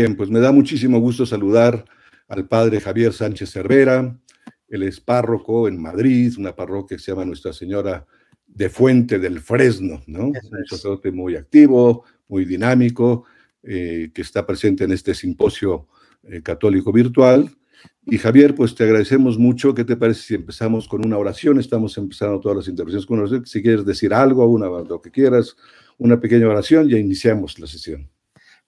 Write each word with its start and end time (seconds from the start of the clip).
bien, 0.00 0.16
pues 0.16 0.30
me 0.30 0.40
da 0.40 0.50
muchísimo 0.50 0.98
gusto 0.98 1.26
saludar 1.26 1.84
al 2.28 2.48
padre 2.48 2.80
Javier 2.80 3.12
Sánchez 3.12 3.50
Cervera. 3.50 4.18
Él 4.68 4.82
es 4.82 4.98
párroco 4.98 5.68
en 5.68 5.80
Madrid, 5.80 6.32
una 6.38 6.56
parroquia 6.56 6.96
que 6.96 7.02
se 7.02 7.12
llama 7.12 7.26
Nuestra 7.26 7.52
Señora 7.52 8.06
de 8.46 8.70
Fuente 8.70 9.18
del 9.18 9.40
Fresno, 9.40 10.02
¿no? 10.06 10.28
Un 10.28 10.64
sacerdote 10.66 11.10
muy 11.12 11.36
activo, 11.36 12.04
muy 12.28 12.46
dinámico, 12.46 13.24
eh, 13.62 14.10
que 14.14 14.22
está 14.22 14.46
presente 14.46 14.84
en 14.84 14.92
este 14.92 15.14
simposio 15.14 15.88
eh, 16.22 16.40
católico 16.40 16.92
virtual. 16.92 17.50
Y 18.06 18.16
Javier, 18.16 18.54
pues 18.54 18.74
te 18.74 18.84
agradecemos 18.84 19.38
mucho. 19.38 19.74
¿Qué 19.74 19.84
te 19.84 19.96
parece 19.96 20.22
si 20.22 20.34
empezamos 20.34 20.88
con 20.88 21.04
una 21.04 21.18
oración? 21.18 21.60
Estamos 21.60 21.98
empezando 21.98 22.40
todas 22.40 22.56
las 22.56 22.68
intervenciones 22.68 23.04
con 23.04 23.18
una 23.18 23.24
oración. 23.24 23.44
Si 23.44 23.60
quieres 23.60 23.84
decir 23.84 24.14
algo, 24.14 24.46
una, 24.46 24.66
lo 24.66 25.02
que 25.02 25.10
quieras, 25.10 25.56
una 25.98 26.18
pequeña 26.18 26.48
oración, 26.48 26.88
ya 26.88 26.96
iniciamos 26.96 27.58
la 27.58 27.66
sesión. 27.66 28.08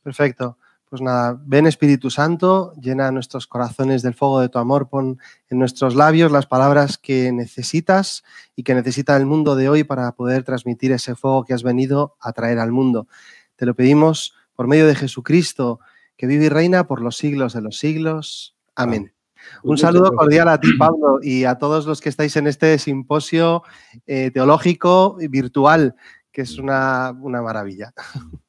Perfecto. 0.03 0.59
Pues 0.93 1.01
nada, 1.01 1.41
ven 1.47 1.67
Espíritu 1.67 2.11
Santo, 2.11 2.75
llena 2.79 3.11
nuestros 3.11 3.47
corazones 3.47 4.03
del 4.03 4.13
fuego 4.13 4.41
de 4.41 4.51
tu 4.51 4.59
amor, 4.59 4.91
pon 4.91 5.19
en 5.49 5.59
nuestros 5.59 5.95
labios 5.95 6.31
las 6.31 6.45
palabras 6.45 6.99
que 6.99 7.33
necesitas 7.33 8.23
y 8.57 8.63
que 8.63 8.75
necesita 8.75 9.17
el 9.17 9.25
mundo 9.25 9.57
de 9.57 9.71
hoy 9.71 9.85
para 9.85 10.13
poder 10.13 10.45
transmitir 10.45 10.93
ese 10.93 11.15
fuego 11.15 11.47
que 11.47 11.55
has 11.55 11.63
venido 11.63 12.19
a 12.21 12.35
traer 12.35 12.59
al 12.59 12.73
mundo. 12.73 13.09
Te 13.57 13.65
lo 13.65 13.75
pedimos 13.75 14.35
por 14.53 14.67
medio 14.67 14.87
de 14.87 14.95
Jesucristo, 14.95 15.81
que 16.15 16.27
vive 16.27 16.45
y 16.45 16.49
reina 16.51 16.87
por 16.87 17.01
los 17.01 17.17
siglos 17.17 17.55
de 17.55 17.63
los 17.63 17.79
siglos. 17.79 18.55
Amén. 18.75 19.15
Un 19.63 19.79
saludo 19.79 20.13
cordial 20.13 20.49
a 20.49 20.61
ti, 20.61 20.75
Pablo, 20.79 21.21
y 21.23 21.45
a 21.45 21.55
todos 21.55 21.87
los 21.87 22.03
que 22.03 22.11
estáis 22.11 22.37
en 22.37 22.47
este 22.47 22.77
simposio 22.77 23.63
eh, 24.07 24.31
teológico 24.31 25.17
y 25.23 25.29
virtual, 25.29 25.97
que 26.31 26.43
es 26.43 26.59
una, 26.59 27.15
maravilla. 27.15 27.95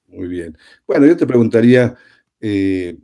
Muy 0.10 0.28
bien. 0.28 0.58
Bueno, 0.86 1.06
yo 1.06 1.16
te 1.16 1.26
preguntaría, 1.26 1.96
eh, 2.46 2.98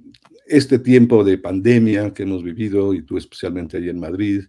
este 0.46 0.80
tiempo 0.80 1.24
de 1.24 1.38
pandemia 1.38 2.14
que 2.14 2.24
hemos 2.24 2.44
vivido, 2.44 2.94
y 2.94 3.04
tú 3.04 3.18
especialmente 3.18 3.78
ahí 3.78 3.88
en 3.88 4.00
Madrid, 4.00 4.44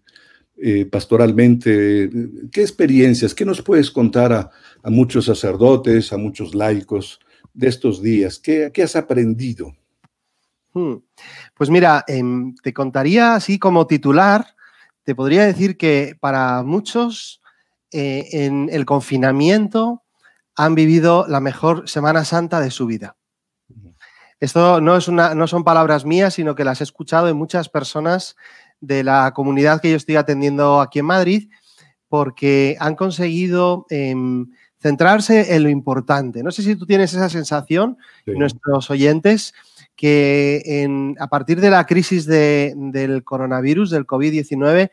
eh, 0.57 0.85
pastoralmente, 0.85 2.11
¿qué 2.51 2.61
experiencias, 2.61 3.33
qué 3.33 3.45
nos 3.45 3.63
puedes 3.63 3.89
contar 3.93 4.33
a, 4.33 4.51
muchos 4.91 5.27
sacerdotes, 5.27 6.13
a 6.13 6.17
muchos 6.17 6.57
laicos 6.57 7.21
de 7.55 7.69
estos 7.69 8.03
días? 8.03 8.41
¿Qué, 8.41 8.73
has 8.83 8.97
aprendido? 8.97 9.77
Hmm. 10.73 10.97
Pues 11.55 11.71
mira, 11.71 12.05
em, 12.09 12.57
te 12.57 12.73
contaría 12.73 13.37
así 13.37 13.61
como 13.61 13.87
titular, 13.87 14.57
te 15.05 15.15
podría 15.15 15.47
decir 15.47 15.77
que 15.77 16.17
para 16.19 16.65
muchos 16.65 17.41
eh, 17.93 18.27
en 18.33 18.69
el 18.73 18.85
confinamiento 18.87 20.03
han 20.57 20.75
vivido 20.75 21.27
la 21.29 21.39
mejor 21.39 21.89
Semana 21.89 22.25
Santa 22.25 22.61
de 22.61 22.73
su 22.73 22.87
vida. 22.87 23.17
Esto 24.41 24.81
no, 24.81 24.97
es 24.97 25.07
una, 25.07 25.35
no 25.35 25.47
son 25.47 25.65
palabras 25.65 26.05
mías, 26.05 26.35
sino 26.35 26.55
que 26.55 26.65
las 26.65 26.81
he 26.81 26.85
escuchado 26.85 27.29
en 27.29 27.37
muchas 27.37 27.69
personas 27.69 28.37
de 28.81 29.05
la 29.05 29.33
comunidad 29.35 29.81
que 29.81 29.91
yo 29.91 29.97
estoy 29.97 30.17
atendiendo 30.17 30.81
aquí 30.81 30.99
en 30.99 31.07
Madrid, 31.07 31.51
porque 32.09 32.77
han 32.81 32.97
conseguido 32.97 33.87
em, 33.91 34.51
centrarse 34.81 35.55
en 35.55 35.63
lo 35.63 35.69
importante. 35.69 36.43
No 36.43 36.51
sé 36.51 36.63
si 36.63 36.75
tú 36.75 36.87
tienes 36.87 37.13
esa 37.13 37.29
sensación, 37.29 37.99
nuestros 38.27 38.91
oyentes, 38.91 39.55
que 39.95 41.15
a 41.19 41.27
partir 41.29 41.61
de 41.61 41.69
la 41.69 41.85
crisis 41.85 42.25
del 42.25 43.23
coronavirus, 43.23 43.91
del 43.91 44.07
COVID-19, 44.07 44.91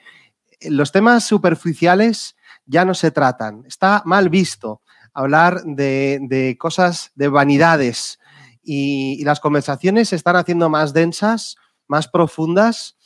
los 0.70 0.92
temas 0.92 1.24
superficiales 1.24 2.36
ya 2.66 2.84
no 2.84 2.94
se 2.94 3.12
tratan. 3.12 3.64
Está 3.66 4.02
mal 4.06 4.30
visto 4.30 4.82
hablar 5.14 5.64
de, 5.64 6.58
cosas, 6.60 7.12
de 7.16 7.30
vanidades, 7.30 8.20
y, 8.68 9.24
las 9.24 9.40
conversaciones 9.40 10.10
se 10.10 10.16
están 10.16 10.36
haciendo 10.36 10.70
más 10.70 10.94
densas, 10.94 11.56
más 11.88 12.08
profundas, 12.08 12.98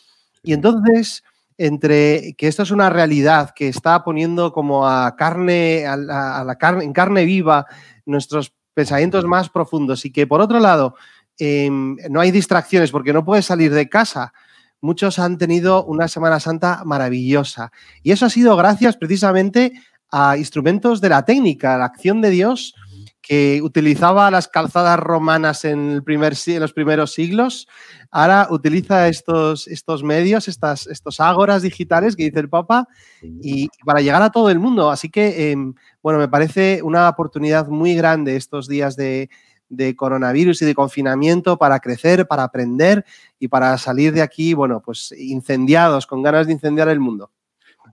y 0.43 0.53
entonces 0.53 1.23
entre 1.57 2.33
que 2.37 2.47
esto 2.47 2.63
es 2.63 2.71
una 2.71 2.89
realidad 2.89 3.51
que 3.55 3.67
está 3.67 4.03
poniendo 4.03 4.51
como 4.51 4.87
a 4.87 5.15
carne, 5.15 5.85
a 5.85 5.95
la 5.95 6.55
carne, 6.57 6.83
en 6.83 6.93
carne 6.93 7.23
viva 7.23 7.67
nuestros 8.05 8.51
pensamientos 8.73 9.25
más 9.25 9.49
profundos 9.49 10.03
y 10.05 10.11
que 10.11 10.25
por 10.25 10.41
otro 10.41 10.59
lado 10.59 10.95
Em, 11.43 11.97
no 12.11 12.19
hay 12.19 12.29
distracciones 12.29 12.91
porque 12.91 13.13
no 13.13 13.25
puedes 13.25 13.47
salir 13.47 13.73
de 13.73 13.89
casa. 13.89 14.31
Muchos 14.79 15.17
han 15.17 15.39
tenido 15.39 15.83
una 15.85 16.07
Semana 16.07 16.39
Santa 16.39 16.83
maravillosa. 16.85 17.71
Y 18.03 18.11
eso 18.11 18.27
ha 18.27 18.29
sido 18.29 18.55
gracias 18.55 18.95
precisamente 18.95 19.73
a 20.11 20.37
instrumentos 20.37 21.01
de 21.01 21.09
la 21.09 21.25
técnica, 21.25 21.79
la 21.79 21.85
acción 21.85 22.21
de 22.21 22.29
Dios, 22.29 22.75
que 23.21 23.61
utilizaba 23.61 24.31
las 24.31 24.47
calzadas 24.47 24.99
romanas 24.99 25.63
en, 25.65 25.91
el 25.91 26.03
primer, 26.03 26.33
los 26.59 26.73
primeros 26.73 27.13
siglos, 27.13 27.67
ahora 28.09 28.47
utiliza 28.49 29.07
estos, 29.07 29.67
estos 29.67 30.03
medios, 30.03 30.47
estas, 30.47 30.87
estos 30.87 31.19
ágoras 31.19 31.61
digitales 31.61 32.15
que 32.15 32.23
dice 32.23 32.39
el 32.39 32.49
Papa, 32.49 32.87
y 33.21 33.69
para 33.85 34.01
llegar 34.01 34.21
a 34.21 34.31
todo 34.31 34.49
el 34.49 34.59
mundo. 34.59 34.89
Así 34.89 35.09
que, 35.09 35.51
em, 35.51 35.73
bueno, 36.01 36.19
me 36.19 36.27
parece 36.27 36.81
una 36.83 37.07
oportunidad 37.07 37.67
muy 37.67 37.93
grande 37.93 38.35
estos 38.35 38.67
días 38.67 38.95
de, 38.95 39.29
de 39.71 39.95
coronavirus 39.95 40.61
y 40.61 40.65
de 40.65 40.75
confinamiento 40.75 41.57
para 41.57 41.79
crecer, 41.79 42.27
para 42.27 42.43
aprender 42.43 43.05
y 43.39 43.47
para 43.47 43.77
salir 43.77 44.13
de 44.13 44.21
aquí, 44.21 44.53
bueno, 44.53 44.81
pues 44.83 45.13
incendiados, 45.17 46.05
con 46.05 46.21
ganas 46.21 46.47
de 46.47 46.53
incendiar 46.53 46.89
el 46.89 46.99
mundo. 46.99 47.31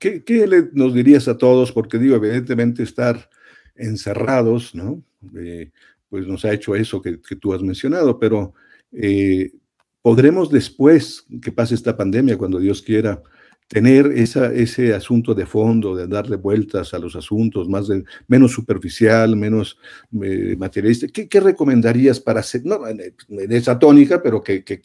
¿Qué, 0.00 0.70
nos 0.72 0.94
dirías 0.94 1.28
a 1.28 1.38
todos? 1.38 1.72
Porque 1.72 1.98
digo, 1.98 2.16
evidentemente 2.16 2.82
estar 2.82 3.30
encerrados, 3.74 4.74
¿no? 4.74 5.02
Eh, 5.36 5.70
pues 6.08 6.26
nos 6.26 6.44
ha 6.44 6.52
hecho 6.52 6.74
eso 6.74 7.02
que, 7.02 7.18
tú 7.40 7.52
has 7.52 7.62
mencionado, 7.62 8.18
pero 8.18 8.54
eh, 8.92 9.52
podremos 10.00 10.50
después 10.50 11.26
que 11.42 11.52
pase 11.52 11.74
esta 11.74 11.96
pandemia, 11.96 12.38
cuando 12.38 12.58
Dios 12.58 12.80
quiera, 12.82 13.22
tener 13.68 14.06
esa, 14.12 14.52
ese 14.52 14.94
asunto 14.94 15.34
de 15.34 15.44
fondo, 15.44 15.94
de 15.94 16.06
darle 16.06 16.36
vueltas 16.36 16.94
a 16.94 16.98
los 16.98 17.14
asuntos, 17.14 17.68
más 17.68 17.88
menos 18.26 18.52
superficial, 18.52 19.36
menos 19.36 19.78
eh, 20.22 20.56
materialista. 20.58 21.06
¿Qué, 21.08 21.40
recomendarías 21.40 22.18
para 22.18 22.40
hacer, 22.40 22.62
no 22.64 22.80
en 22.88 23.52
esa 23.52 23.78
tónica, 23.78 24.22
pero 24.22 24.42
que, 24.42 24.64
que, 24.64 24.80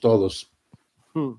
todos? 0.00 0.52
Hmm. 1.14 1.34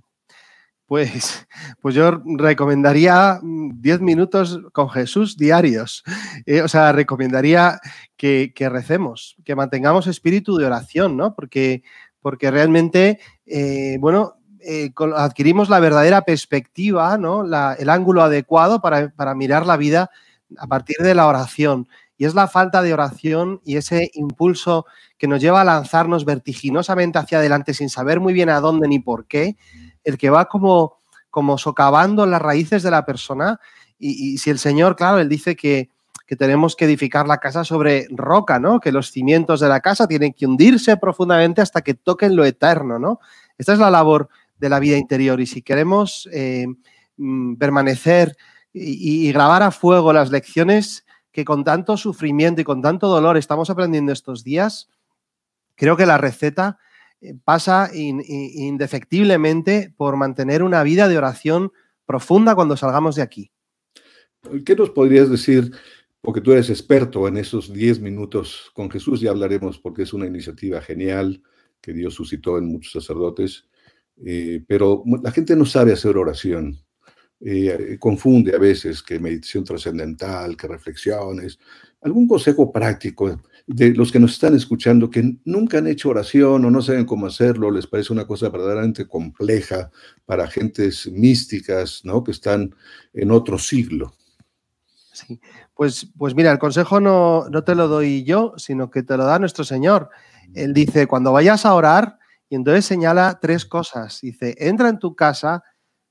Pues, 0.91 1.47
pues 1.79 1.95
yo 1.95 2.21
recomendaría 2.37 3.39
10 3.41 4.01
minutos 4.01 4.59
con 4.73 4.89
Jesús 4.89 5.37
diarios. 5.37 6.03
Eh, 6.45 6.61
o 6.63 6.67
sea, 6.67 6.91
recomendaría 6.91 7.79
que, 8.17 8.51
recemos, 8.57 9.37
que 9.45 9.55
mantengamos 9.55 10.07
espíritu 10.07 10.57
de 10.57 10.65
oración, 10.65 11.15
¿no? 11.15 11.33
Porque, 11.33 11.83
porque 12.19 12.51
realmente, 12.51 13.21
eh, 13.45 13.99
bueno, 14.01 14.33
eh, 14.59 14.91
adquirimos 15.15 15.69
la 15.69 15.79
verdadera 15.79 16.23
perspectiva, 16.23 17.17
¿no? 17.17 17.45
el 17.45 17.89
ángulo 17.89 18.21
adecuado 18.21 18.81
para, 18.81 19.33
mirar 19.33 19.65
la 19.65 19.77
vida 19.77 20.11
a 20.57 20.67
partir 20.67 20.97
de 20.97 21.15
la 21.15 21.25
oración. 21.25 21.87
Y 22.17 22.25
es 22.25 22.35
la 22.35 22.49
falta 22.49 22.81
de 22.81 22.93
oración 22.93 23.61
y 23.63 23.77
ese 23.77 24.11
impulso 24.13 24.85
que 25.17 25.29
nos 25.29 25.39
lleva 25.39 25.61
a 25.61 25.63
lanzarnos 25.63 26.25
vertiginosamente 26.25 27.17
hacia 27.17 27.37
adelante 27.37 27.73
sin 27.73 27.87
saber 27.87 28.19
muy 28.19 28.33
bien 28.33 28.49
a 28.49 28.59
dónde 28.59 28.89
ni 28.89 28.99
por 28.99 29.25
qué, 29.25 29.55
el 30.03 30.17
que 30.17 30.29
va 30.29 30.45
como, 30.45 30.97
como 31.29 31.57
socavando 31.57 32.25
las 32.25 32.41
raíces 32.41 32.83
de 32.83 32.91
la 32.91 33.05
persona. 33.05 33.59
Y, 33.97 34.37
si 34.39 34.49
el 34.49 34.57
Señor, 34.57 34.95
claro, 34.95 35.19
Él 35.19 35.29
dice 35.29 35.55
que, 35.55 35.89
que 36.25 36.35
tenemos 36.35 36.75
que 36.75 36.85
edificar 36.85 37.27
la 37.27 37.37
casa 37.37 37.63
sobre 37.63 38.07
roca, 38.09 38.59
¿no? 38.59 38.79
Que 38.79 38.91
los 38.91 39.11
cimientos 39.11 39.59
de 39.59 39.69
la 39.69 39.79
casa 39.79 40.07
tienen 40.07 40.33
que 40.33 40.47
hundirse 40.47 40.97
profundamente 40.97 41.61
hasta 41.61 41.81
que 41.81 41.93
toquen 41.93 42.35
lo 42.35 42.45
eterno, 42.45 42.97
¿no? 42.97 43.19
Esta 43.57 43.73
es 43.73 43.79
la 43.79 43.91
labor 43.91 44.29
de 44.61 44.69
la 44.69 44.79
vida 44.79 44.95
interior. 44.97 45.41
Y 45.41 45.47
si 45.47 45.61
queremos 45.61 46.29
eh, 46.31 46.67
mm, 47.17 47.55
permanecer 47.55 48.37
y, 48.73 49.31
grabar 49.31 49.63
a 49.63 49.71
fuego 49.71 50.13
las 50.13 50.31
lecciones 50.31 51.05
que 51.31 51.43
con 51.43 51.63
tanto 51.63 51.97
sufrimiento 51.97 52.61
y 52.61 52.63
con 52.63 52.81
tanto 52.81 53.07
dolor 53.07 53.37
estamos 53.37 53.69
aprendiendo 53.69 54.13
estos 54.13 54.43
días, 54.43 54.89
creo 55.75 55.97
que 55.97 56.05
la 56.05 56.17
receta 56.17 56.77
eh, 57.21 57.35
pasa 57.43 57.91
indefectiblemente 57.93 59.93
por 59.95 60.17
mantener 60.17 60.63
una 60.63 60.83
vida 60.83 61.07
de 61.07 61.17
oración 61.17 61.71
profunda 62.05 62.55
cuando 62.55 62.75
salgamos 62.75 63.15
de 63.15 63.21
aquí. 63.21 63.51
¿Qué 64.65 64.75
nos 64.75 64.89
podrías 64.89 65.29
decir? 65.29 65.71
Porque 66.19 66.41
tú 66.41 66.51
eres 66.51 66.69
experto 66.69 67.27
en 67.27 67.37
esos 67.37 67.71
10 67.71 67.99
minutos 67.99 68.71
con 68.73 68.89
Jesús, 68.89 69.21
ya 69.21 69.29
hablaremos 69.29 69.77
porque 69.77 70.03
es 70.03 70.13
una 70.13 70.25
iniciativa 70.25 70.81
genial 70.81 71.41
que 71.79 71.93
Dios 71.93 72.13
suscitó 72.13 72.57
en 72.57 72.65
muchos 72.65 72.93
sacerdotes. 72.93 73.65
Eh, 74.23 74.63
pero 74.67 75.03
la 75.23 75.31
gente 75.31 75.55
no 75.55 75.65
sabe 75.65 75.93
hacer 75.93 76.17
oración. 76.17 76.77
Eh, 77.39 77.97
confunde 77.99 78.55
a 78.55 78.59
veces 78.59 79.01
que 79.01 79.19
meditación 79.19 79.63
trascendental, 79.63 80.55
que 80.55 80.67
reflexiones. 80.67 81.57
¿Algún 82.01 82.27
consejo 82.27 82.71
práctico 82.71 83.41
de 83.67 83.93
los 83.93 84.11
que 84.11 84.19
nos 84.19 84.33
están 84.33 84.55
escuchando 84.55 85.09
que 85.09 85.37
nunca 85.45 85.77
han 85.77 85.87
hecho 85.87 86.09
oración 86.09 86.65
o 86.65 86.71
no 86.71 86.81
saben 86.81 87.05
cómo 87.05 87.27
hacerlo, 87.27 87.71
les 87.71 87.87
parece 87.87 88.13
una 88.13 88.25
cosa 88.25 88.49
verdaderamente 88.49 89.07
compleja 89.07 89.91
para 90.25 90.47
gentes 90.47 91.09
místicas, 91.11 92.01
¿no? 92.03 92.23
Que 92.23 92.31
están 92.31 92.75
en 93.13 93.31
otro 93.31 93.57
siglo. 93.57 94.13
Sí, 95.13 95.39
pues, 95.73 96.07
pues 96.17 96.35
mira, 96.35 96.51
el 96.51 96.59
consejo 96.59 96.99
no, 96.99 97.47
no 97.49 97.63
te 97.63 97.75
lo 97.75 97.87
doy 97.87 98.23
yo, 98.23 98.53
sino 98.57 98.89
que 98.89 99.03
te 99.03 99.17
lo 99.17 99.25
da 99.25 99.39
nuestro 99.39 99.63
Señor. 99.63 100.09
Él 100.53 100.73
dice, 100.73 101.07
cuando 101.07 101.31
vayas 101.31 101.65
a 101.65 101.73
orar, 101.73 102.17
Y 102.51 102.55
entonces 102.55 102.85
señala 102.85 103.39
tres 103.41 103.65
cosas. 103.65 104.19
Dice, 104.21 104.55
entra 104.59 104.89
en 104.89 104.99
tu 104.99 105.15
casa, 105.15 105.63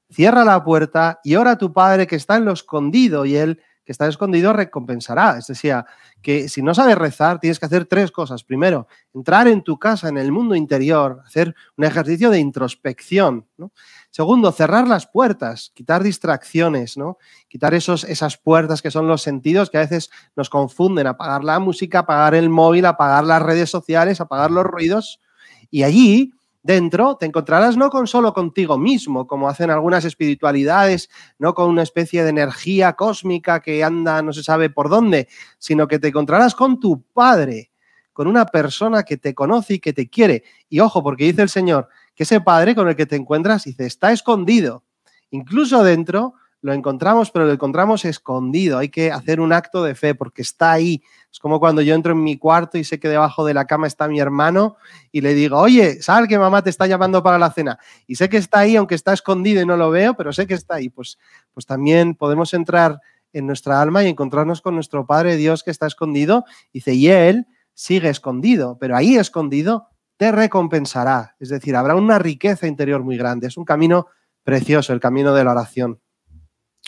cierra 0.09 0.43
la 0.43 0.65
puerta 0.65 1.21
y 1.23 1.35
ora 1.37 1.53
a 1.53 1.59
tu 1.59 1.71
padre 1.75 2.07
que 2.07 2.17
está 2.17 2.37
en 2.37 2.47
lo 2.47 2.53
escondido 2.53 3.27
y 3.27 3.37
él 3.37 3.61
que 3.85 3.93
está 3.93 4.09
escondido 4.09 4.55
recompensará. 4.55 5.37
Es 5.37 5.49
decir, 5.49 5.75
que 6.23 6.49
si 6.49 6.63
no 6.63 6.75
sabes 6.75 6.97
rezar, 6.97 7.41
tienes 7.41 7.59
que 7.59 7.67
hacer 7.67 7.87
tres 7.87 8.11
cosas. 8.11 8.45
Primero, 8.45 8.87
entrar 9.15 9.49
en 9.49 9.63
tu 9.63 9.79
casa, 9.79 10.09
en 10.09 10.19
el 10.19 10.33
mundo 10.33 10.55
interior, 10.55 11.23
hacer 11.27 11.55
un 11.77 11.85
ejercicio 11.85 12.31
de 12.31 12.39
introspección. 12.39 13.47
Segundo, 14.11 14.53
cerrar 14.53 14.87
las 14.87 15.07
puertas, 15.07 15.73
quitar 15.75 16.03
distracciones, 16.03 16.97
¿no? 16.97 17.19
quitar 17.49 17.75
esos, 17.75 18.05
esas 18.05 18.37
puertas 18.37 18.83
que 18.83 18.91
son 18.91 19.09
los 19.09 19.23
sentidos 19.23 19.71
que 19.71 19.79
a 19.79 19.83
veces 19.83 20.11
nos 20.37 20.51
confunden, 20.51 21.07
apagar 21.07 21.45
la 21.45 21.59
música, 21.59 22.01
apagar 22.01 22.35
el 22.35 22.51
móvil, 22.51 22.87
apagar 22.87 23.25
las 23.25 23.43
redes 23.43 23.71
sociales, 23.71 24.21
apagar 24.21 24.51
los 24.51 24.65
ruidos. 24.65 25.21
Y 25.71 25.85
allí 25.85 26.33
dentro 26.63 27.17
te 27.17 27.27
encontrarás 27.27 27.77
no 27.77 27.91
con 27.91 28.07
solo 28.07 28.33
contigo 28.33 28.79
mismo, 28.79 29.27
como 29.27 29.49
hacen 29.49 29.71
algunas 29.71 30.05
espiritualidades, 30.05 31.11
no 31.39 31.55
con 31.55 31.69
una 31.69 31.83
especie 31.83 32.23
de 32.23 32.31
energía 32.31 32.95
cósmica 32.95 33.61
que 33.61 33.83
anda 33.83 34.23
no 34.23 34.33
se 34.33 34.43
sabe 34.43 34.71
por 34.71 34.89
dónde, 34.89 35.29
sino 35.59 35.89
que 35.89 35.99
te 35.99 36.09
encontrarás 36.09 36.55
con 36.55 36.81
tu 36.81 37.03
Padre, 37.03 37.71
con 38.13 38.27
una 38.27 38.47
persona 38.47 39.03
que 39.03 39.17
te 39.17 39.35
conoce 39.35 39.75
y 39.75 39.79
que 39.79 39.93
te 39.93 40.09
quiere. 40.09 40.45
Y 40.69 40.81
ojo, 40.81 41.03
porque 41.03 41.25
dice 41.25 41.43
el 41.43 41.49
Señor 41.49 41.89
que 42.15 42.25
ese 42.25 42.41
Padre 42.41 42.75
con 42.75 42.89
el 42.89 42.97
que 42.97 43.07
te 43.07 43.17
encuentras, 43.17 43.65
dice, 43.65 43.87
está 43.87 44.13
escondido. 44.13 44.85
Incluso 45.31 45.83
dentro 45.83 46.35
lo 46.63 46.73
encontramos, 46.73 47.31
pero 47.31 47.47
lo 47.47 47.53
encontramos 47.53 48.05
escondido. 48.05 48.79
Hay 48.79 48.91
que 48.91 49.11
hacer 49.11 49.41
un 49.41 49.53
acto 49.53 49.83
de 49.83 49.95
fe 49.95 50.15
porque 50.15 50.43
está 50.43 50.73
ahí. 50.73 51.03
Es 51.33 51.39
como 51.39 51.59
cuando 51.59 51.81
yo 51.81 51.95
entro 51.95 52.13
en 52.13 52.23
mi 52.23 52.37
cuarto 52.37 52.77
y 52.77 52.85
sé 52.85 53.01
que 53.01 53.09
debajo 53.09 53.45
de 53.45 53.55
la 53.55 53.67
cama 53.67 53.87
está 53.87 54.09
mi 54.09 54.21
hermano 54.21 54.77
y 55.11 55.23
le 55.23 55.35
digo, 55.35 55.59
oye, 55.59 56.03
sal 56.03 56.29
que 56.29 56.39
mamá 56.39 56.63
te 56.63 56.71
está 56.71 56.87
llamando 56.87 57.23
para 57.23 57.39
la 57.39 57.51
cena. 57.51 57.79
Y 58.07 58.17
sé 58.17 58.29
que 58.29 58.37
está 58.37 58.61
ahí, 58.61 58.77
aunque 58.77 58.95
está 58.95 59.13
escondido 59.13 59.63
y 59.63 59.67
no 59.67 59.77
lo 59.77 59.91
veo, 59.91 60.15
pero 60.15 60.33
sé 60.33 60.47
que 60.47 60.55
está 60.55 60.77
ahí. 60.77 60.91
Pues, 60.91 61.19
pues 61.55 61.65
también 61.67 62.15
podemos 62.15 62.53
entrar 62.53 63.01
en 63.33 63.47
nuestra 63.47 63.81
alma 63.81 64.05
y 64.05 64.09
encontrarnos 64.09 64.61
con 64.61 64.75
nuestro 64.75 65.07
Padre 65.07 65.37
Dios 65.37 65.63
que 65.63 65.71
está 65.71 65.87
escondido. 65.87 66.45
Dice, 66.73 66.95
y 66.95 67.09
Él 67.09 67.47
sigue 67.73 68.11
escondido, 68.11 68.77
pero 68.79 68.97
ahí 68.97 69.17
escondido 69.17 69.89
te 70.19 70.33
recompensará. 70.33 71.37
Es 71.41 71.49
decir, 71.49 71.75
habrá 71.77 71.95
una 71.95 72.19
riqueza 72.19 72.67
interior 72.67 73.03
muy 73.03 73.17
grande. 73.17 73.47
Es 73.47 73.57
un 73.57 73.65
camino 73.65 74.09
precioso, 74.45 74.93
el 74.93 75.01
camino 75.01 75.33
de 75.33 75.45
la 75.45 75.53
oración. 75.53 76.01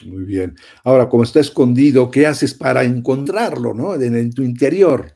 Muy 0.04 0.24
bien. 0.24 0.56
Ahora, 0.84 1.08
como 1.08 1.22
está 1.22 1.40
escondido, 1.40 2.10
¿qué 2.10 2.26
haces 2.26 2.54
para 2.54 2.82
encontrarlo, 2.84 3.74
no? 3.74 3.94
En, 3.94 4.32
tu 4.32 4.42
interior. 4.42 5.12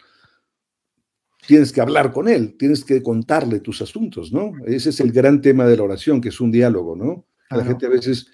Tienes 1.46 1.72
que 1.72 1.80
hablar 1.80 2.12
con 2.12 2.28
él, 2.28 2.56
tienes 2.58 2.84
que 2.84 3.02
contarle 3.02 3.60
tus 3.60 3.80
asuntos, 3.80 4.32
¿no? 4.32 4.52
Ese 4.66 4.90
es 4.90 5.00
el 5.00 5.12
gran 5.12 5.40
tema 5.40 5.64
de 5.66 5.76
la 5.76 5.84
oración, 5.84 6.20
que 6.20 6.30
es 6.30 6.40
un 6.40 6.50
diálogo, 6.50 6.96
¿no? 6.96 7.26
La 7.50 7.64
gente 7.64 7.86
a 7.86 7.90
veces 7.90 8.26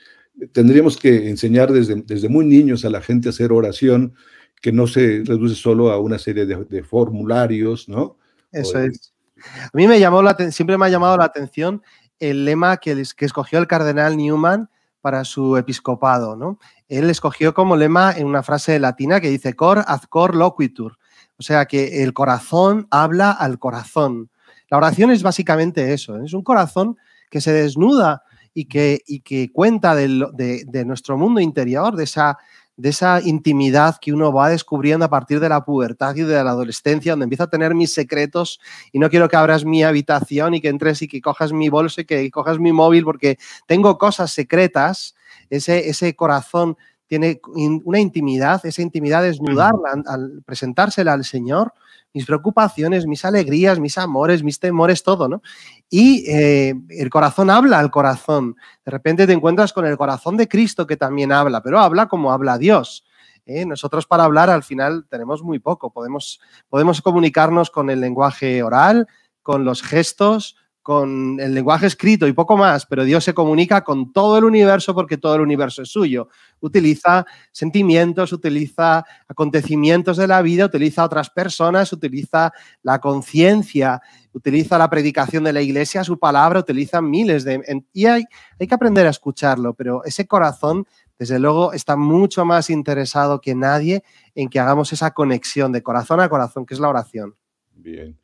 tendríamos 0.53 0.97
que 0.97 1.29
enseñar 1.29 1.71
desde, 1.73 1.97
desde 2.07 2.29
muy 2.31 2.47
niños 2.47 2.85
a 2.87 2.91
la 2.91 3.03
gente 3.03 3.29
a 3.29 3.31
hacer 3.31 3.53
oración, 3.53 4.15
que 4.63 4.73
no 4.73 4.87
se 4.87 5.23
reduce 5.27 5.57
solo 5.57 5.91
a 5.91 6.01
una 6.01 6.19
serie 6.19 6.47
de, 6.47 6.83
formularios, 6.83 7.89
¿no? 7.89 8.17
Eso 8.53 8.79
es. 8.79 9.13
A 9.61 9.71
mí 9.77 9.89
me 9.89 9.99
llamó 9.99 10.23
la, 10.23 10.37
siempre 10.51 10.79
me 10.79 10.87
ha 10.87 10.89
llamado 10.89 11.17
la 11.17 11.25
atención 11.25 11.83
el 12.21 12.45
lema 12.45 12.77
que, 12.77 13.03
que 13.17 13.25
escogió 13.25 13.59
el 13.59 13.67
cardenal 13.67 14.17
Newman, 14.17 14.71
para 15.03 15.25
su 15.25 15.59
episcopado. 15.59 16.35
¿no? 16.37 16.59
Él 16.89 17.11
escogió 17.11 17.53
como 17.53 17.77
lema 17.77 18.13
en 18.13 18.27
una 18.27 18.43
frase 18.43 18.79
latina 18.79 19.21
que 19.21 19.29
dice 19.29 19.55
cor 19.55 19.85
ad 19.87 20.03
cor 20.09 20.35
loquitur, 20.35 20.97
o 21.37 21.43
sea 21.43 21.67
que 21.67 22.03
el 22.03 22.15
corazón 22.15 22.87
habla 22.91 23.33
al 23.33 23.59
corazón. 23.59 24.31
La 24.71 24.79
oración 24.79 25.11
es 25.11 25.23
básicamente 25.23 25.93
eso, 25.93 26.17
¿eh? 26.17 26.23
es 26.25 26.33
un 26.33 26.43
corazón 26.43 26.97
que 27.29 27.43
se 27.43 27.53
desnuda 27.53 28.23
y 28.55 28.67
que, 28.67 29.03
y 29.07 29.21
que 29.21 29.51
cuenta 29.53 29.95
de, 29.95 30.65
de 30.67 30.85
nuestro 30.85 31.19
mundo 31.19 31.41
interior, 31.41 31.97
de 31.97 32.05
esa 32.05 32.39
de 32.77 32.89
esa 32.89 33.21
intimidad 33.21 33.97
que 34.01 34.13
uno 34.13 34.33
va 34.33 34.49
descubriendo 34.49 35.05
a 35.05 35.11
partir 35.11 35.41
de 35.41 35.49
la 35.49 35.65
pubertad 35.65 36.15
y 36.17 36.23
de 36.23 36.43
la 36.43 36.51
adolescencia, 36.51 37.13
donde 37.13 37.25
empiezo 37.25 37.45
a 37.45 37.51
tener 37.51 37.75
mis 37.75 37.93
secretos 37.93 38.61
y 38.93 38.99
no 38.99 39.11
quiero 39.11 39.29
que 39.29 39.37
abras 39.37 39.65
mi 39.65 39.83
habitación 39.83 40.55
y 40.55 40.61
que 40.61 40.69
entres 40.69 41.03
y 41.03 41.09
que 41.09 41.21
cojas 41.21 41.53
mi 41.53 41.69
bolso 41.69 42.01
y 42.01 42.05
que 42.05 42.31
cojas 42.31 42.59
mi 42.59 42.73
móvil 42.73 43.05
porque 43.05 43.39
tengo 43.67 43.99
cosas 43.99 44.33
secretas, 44.33 45.15
ese, 45.51 45.89
ese 45.89 46.15
corazón 46.17 46.77
tiene 47.07 47.43
una 47.85 48.01
intimidad, 48.01 48.65
esa 48.65 48.81
intimidad 48.81 49.23
desnudarla 49.23 50.03
al 50.07 50.43
presentársela 50.47 51.13
al 51.13 51.27
Señor, 51.27 51.75
mis 52.15 52.27
preocupaciones, 52.27 53.07
mis 53.07 53.25
alegrías, 53.25 53.81
mis 53.81 53.97
amores, 53.99 54.43
mis 54.43 54.61
temores, 54.61 55.03
todo, 55.03 55.29
¿no? 55.29 55.43
Y 55.89 56.25
eh, 56.31 56.75
el 56.91 57.11
corazón 57.11 57.51
habla 57.51 57.79
al 57.79 57.91
corazón. 57.91 58.57
De 58.85 58.91
repente 58.91 59.27
te 59.27 59.33
encuentras 59.33 59.73
con 59.73 59.87
el 59.87 59.97
corazón 59.97 60.37
de 60.37 60.49
Cristo 60.49 60.87
que 60.87 60.97
también 60.97 61.33
habla, 61.33 61.63
pero 61.63 61.79
habla 61.81 62.09
como 62.09 62.33
habla 62.33 62.59
Dios. 62.59 63.05
¿eh? 63.47 63.65
Nosotros 63.65 64.07
para 64.07 64.25
hablar 64.25 64.51
al 64.51 64.63
final 64.63 65.07
tenemos 65.09 65.43
muy 65.43 65.59
poco. 65.59 65.91
Podemos, 65.91 66.41
podemos 66.69 67.01
comunicarnos 67.01 67.71
con 67.71 67.91
el 67.91 68.01
lenguaje 68.01 68.63
oral, 68.63 69.07
con 69.43 69.65
los 69.65 69.83
gestos, 69.83 70.57
con 70.83 71.39
el 71.39 71.55
lenguaje 71.55 71.87
escrito 71.87 72.27
y 72.27 72.33
poco 72.33 72.57
más, 72.57 72.87
pero 72.87 73.05
Dios 73.05 73.23
se 73.23 73.35
comunica 73.35 73.83
con 73.85 74.13
todo 74.13 74.37
el 74.39 74.45
universo 74.45 74.95
porque 74.95 75.17
todo 75.17 75.37
el 75.37 75.41
universo 75.41 75.83
es 75.83 75.91
suyo. 75.91 76.29
Utiliza 76.61 77.25
sentimientos, 77.53 78.33
utiliza 78.33 79.05
acontecimientos 79.29 80.17
de 80.17 80.27
la 80.27 80.43
vida, 80.43 80.67
utiliza 80.67 81.05
otras 81.05 81.31
personas, 81.31 81.93
utiliza 81.93 82.53
la 82.83 82.99
conciencia, 83.01 84.03
utiliza 84.33 84.77
la 84.77 84.91
predicación 84.91 85.45
de 85.45 85.53
la 85.53 85.63
iglesia, 85.63 86.03
su 86.03 86.19
palabra, 86.19 86.61
utiliza 86.61 87.01
miles 87.01 87.45
de... 87.45 87.85
y 87.93 88.07
hay, 88.07 88.25
hay 88.59 88.67
que 88.67 88.75
aprender 88.75 89.07
a 89.07 89.11
escucharlo, 89.11 89.75
pero 89.75 90.05
ese 90.05 90.27
corazón, 90.27 90.85
desde 91.17 91.39
luego, 91.39 91.73
está 91.73 91.97
mucho 91.97 92.45
más 92.45 92.71
interesado 92.71 93.41
que 93.41 93.55
nadie 93.55 94.03
en 94.35 94.49
que 94.49 94.59
hagamos 94.59 94.93
esa 94.93 95.13
conexión 95.13 95.71
de 95.71 95.83
corazón 95.83 96.19
a 96.21 96.29
corazón, 96.29 96.67
que 96.67 96.75
es 96.75 96.81
la 96.81 96.89
oración. 96.89 97.37
Bien. 97.75 98.19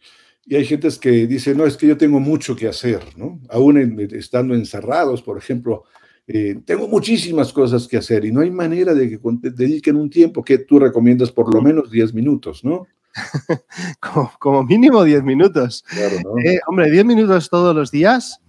Y 0.49 0.57
hay 0.57 0.65
gente 0.65 0.89
que 0.99 1.27
dice, 1.27 1.55
no, 1.55 1.67
es 1.67 1.77
que 1.77 1.87
yo 1.87 1.97
tengo 1.99 2.21
mucho 2.21 2.57
que 2.57 2.69
hacer, 2.69 3.01
¿no? 3.17 3.39
Aún 3.51 4.01
estando 4.13 4.55
encerrados, 4.55 5.21
por 5.21 5.37
ejemplo, 5.37 5.85
eh, 6.27 6.59
tengo 6.65 6.89
muchísimas 6.89 7.53
cosas 7.53 7.87
que 7.87 7.99
hacer 7.99 8.25
y 8.25 8.33
no 8.33 8.41
hay 8.41 8.51
manera 8.51 8.95
de 8.95 9.11
que 9.11 9.21
dediquen 9.51 9.97
un 9.97 10.09
tiempo 10.09 10.43
que 10.43 10.59
tú 10.59 10.79
recomiendas 10.79 11.31
por 11.31 11.53
lo 11.55 11.61
menos 11.61 11.91
10 11.91 12.15
minutos, 12.15 12.65
¿no? 12.65 12.87
como, 14.41 14.65
mínimo 14.65 15.05
10 15.05 15.23
minutos. 15.23 15.85
Claro, 15.87 16.17
¿no? 16.25 16.39
Eh, 16.43 16.61
hombre, 16.67 16.91
10 16.91 17.05
minutos 17.05 17.51
todos 17.51 17.77
los 17.77 17.91
días 17.91 18.41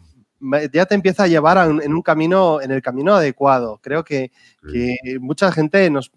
ya 0.71 0.85
te 0.85 0.95
empieza 0.95 1.23
a 1.23 1.27
llevar 1.27 1.57
en 1.81 1.93
un 1.93 2.01
camino, 2.01 2.61
en 2.61 2.71
el 2.71 2.81
camino 2.81 3.15
adecuado. 3.15 3.79
Creo 3.81 4.03
que, 4.03 4.31
mucha 5.19 5.51
gente 5.51 5.89
nos, 5.89 6.09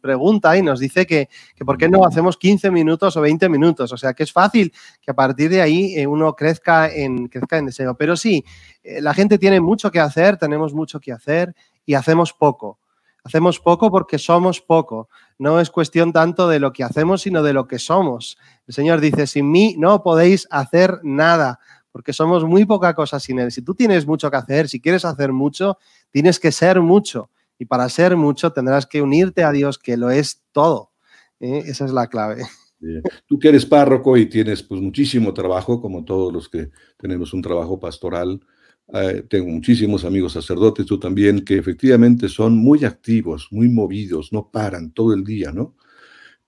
pregunta 0.00 0.56
y 0.56 0.62
nos 0.62 0.80
dice 0.80 1.06
que, 1.06 1.28
por 1.64 1.76
qué 1.76 1.88
no 1.88 2.04
hacemos 2.06 2.36
15 2.36 2.70
minutos 2.70 3.16
o 3.16 3.20
20 3.20 3.48
minutos. 3.48 3.92
O 3.92 3.96
sea, 3.96 4.14
que 4.14 4.22
es 4.22 4.32
fácil 4.32 4.72
que 5.00 5.10
a 5.10 5.14
partir 5.14 5.50
de 5.50 5.62
ahí 5.62 5.94
eh, 5.96 6.06
uno 6.06 6.34
crezca 6.34 6.92
en, 6.92 7.28
crezca 7.28 7.58
en 7.58 7.66
deseo. 7.66 7.94
Pero 7.94 8.16
sí, 8.16 8.44
eh, 8.82 9.00
la 9.00 9.14
gente 9.14 9.38
tiene 9.38 9.60
mucho 9.60 9.90
que 9.90 10.00
hacer, 10.00 10.36
tenemos 10.36 10.74
mucho 10.74 11.00
que 11.00 11.12
hacer 11.12 11.54
y 11.84 11.94
hacemos 11.94 12.32
poco. 12.32 12.78
Hacemos 13.24 13.60
poco 13.60 13.90
porque 13.90 14.18
somos 14.18 14.60
poco. 14.60 15.08
No 15.38 15.60
es 15.60 15.70
cuestión 15.70 16.12
tanto 16.12 16.48
de 16.48 16.58
lo 16.58 16.72
que 16.72 16.82
hacemos, 16.82 17.22
sino 17.22 17.42
de 17.42 17.52
lo 17.52 17.68
que 17.68 17.78
somos. 17.78 18.36
El 18.66 18.74
Señor 18.74 19.00
dice, 19.00 19.26
sin 19.26 19.50
mí 19.50 19.76
no 19.78 20.02
podéis 20.02 20.48
hacer 20.50 20.98
nada 21.04 21.60
porque 21.92 22.12
somos 22.12 22.44
muy 22.44 22.64
poca 22.64 22.94
cosa 22.94 23.20
sin 23.20 23.38
Él. 23.38 23.52
Si 23.52 23.62
tú 23.62 23.74
tienes 23.74 24.06
mucho 24.06 24.30
que 24.30 24.36
hacer, 24.38 24.68
si 24.68 24.80
quieres 24.80 25.04
hacer 25.04 25.32
mucho, 25.32 25.78
tienes 26.10 26.40
que 26.40 26.50
ser 26.50 26.80
mucho. 26.80 27.30
Y 27.58 27.66
para 27.66 27.88
ser 27.88 28.16
mucho 28.16 28.52
tendrás 28.52 28.86
que 28.86 29.02
unirte 29.02 29.44
a 29.44 29.52
Dios, 29.52 29.78
que 29.78 29.96
lo 29.96 30.10
es 30.10 30.42
todo. 30.52 30.90
¿eh? 31.38 31.62
Esa 31.66 31.84
es 31.84 31.92
la 31.92 32.08
clave. 32.08 32.42
Tú 33.26 33.38
que 33.38 33.50
eres 33.50 33.64
párroco 33.64 34.16
y 34.16 34.26
tienes 34.26 34.62
pues 34.62 34.80
muchísimo 34.80 35.32
trabajo, 35.32 35.80
como 35.80 36.04
todos 36.04 36.32
los 36.32 36.48
que 36.48 36.70
tenemos 36.96 37.32
un 37.32 37.40
trabajo 37.40 37.78
pastoral, 37.78 38.40
eh, 38.92 39.24
tengo 39.28 39.46
muchísimos 39.46 40.04
amigos 40.04 40.32
sacerdotes, 40.32 40.86
tú 40.86 40.98
también, 40.98 41.44
que 41.44 41.56
efectivamente 41.56 42.28
son 42.28 42.56
muy 42.56 42.84
activos, 42.84 43.46
muy 43.52 43.68
movidos, 43.68 44.32
no 44.32 44.50
paran 44.50 44.90
todo 44.90 45.14
el 45.14 45.22
día, 45.22 45.52
¿no? 45.52 45.76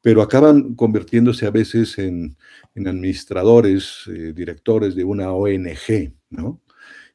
pero 0.05 0.21
acaban 0.21 0.75
convirtiéndose 0.75 1.47
a 1.47 1.51
veces 1.51 1.97
en, 1.97 2.37
administradores, 2.77 4.05
eh, 4.09 4.33
directores 4.35 4.95
de 4.95 5.05
una 5.05 5.33
ONG, 5.33 6.13
¿no? 6.31 6.61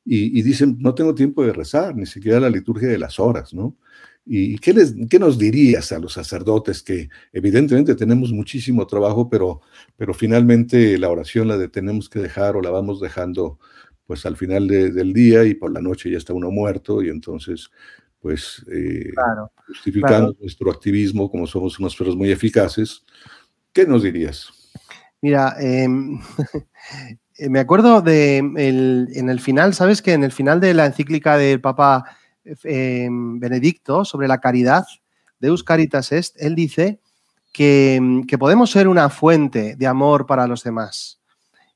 Y, 0.06 0.42
dicen, 0.42 0.78
no 0.80 0.96
tengo 0.96 1.14
tiempo 1.14 1.46
de 1.46 1.54
rezar, 1.54 1.96
ni 1.96 2.08
siquiera 2.08 2.40
la 2.40 2.50
liturgia 2.50 2.88
de 2.88 2.98
las 2.98 3.20
horas, 3.20 3.54
¿no? 3.54 3.78
¿Y 4.26 4.58
qué, 4.58 4.74
les, 4.74 4.96
qué 5.10 5.20
nos 5.20 5.38
dirías 5.38 5.92
a 5.92 6.00
los 6.00 6.14
sacerdotes 6.14 6.82
que 6.82 7.10
evidentemente 7.32 7.94
tenemos 7.96 8.32
muchísimo 8.32 8.88
trabajo, 8.88 9.30
pero, 9.30 9.62
pero 9.98 10.14
finalmente 10.14 10.98
la 10.98 11.10
oración 11.10 11.48
la 11.48 11.68
tenemos 11.68 12.10
que 12.10 12.20
dejar 12.20 12.56
o 12.56 12.62
la 12.62 12.72
vamos 12.72 13.00
dejando 13.00 13.60
pues 14.06 14.26
al 14.26 14.36
final 14.36 14.68
del 14.68 15.14
día 15.14 15.46
y 15.46 15.54
por 15.54 15.72
la 15.72 15.82
noche 15.82 16.10
ya 16.10 16.18
está 16.18 16.34
uno 16.34 16.50
muerto 16.50 17.04
y 17.04 17.10
entonces 17.10 17.70
pues 18.20 18.66
eh, 18.72 19.12
justificando 19.68 20.36
nuestro 20.40 20.72
activismo 20.72 21.30
como 21.30 21.46
somos 21.46 21.80
unos 21.80 21.96
perros 21.96 22.16
muy 22.16 22.32
eficaces. 22.32 23.06
¿Qué 23.72 23.86
nos 23.86 24.04
dirías? 24.04 24.59
Mira, 25.22 25.56
em, 25.60 26.20
eh, 27.38 27.50
me 27.50 27.60
acuerdo 27.60 28.02
de 28.02 28.38
en 28.38 29.30
el 29.30 29.40
final, 29.40 29.74
¿sabes? 29.74 30.02
Que 30.02 30.14
en 30.14 30.24
el 30.24 30.32
final 30.32 30.60
de 30.60 30.74
la 30.74 30.86
encíclica 30.86 31.38
del 31.38 31.62
Papa 31.62 32.06
eh, 32.64 33.08
Benedicto 33.12 34.06
sobre 34.06 34.28
la 34.28 34.40
caridad, 34.40 34.86
Deus 35.40 35.64
Caritas 35.64 36.12
Est, 36.12 36.36
él 36.40 36.56
dice 36.56 37.00
que, 37.52 38.00
podemos 38.40 38.72
ser 38.72 38.88
una 38.88 39.10
fuente 39.10 39.76
de 39.76 39.88
amor 39.88 40.26
para 40.26 40.48
los 40.48 40.64
demás. 40.64 41.20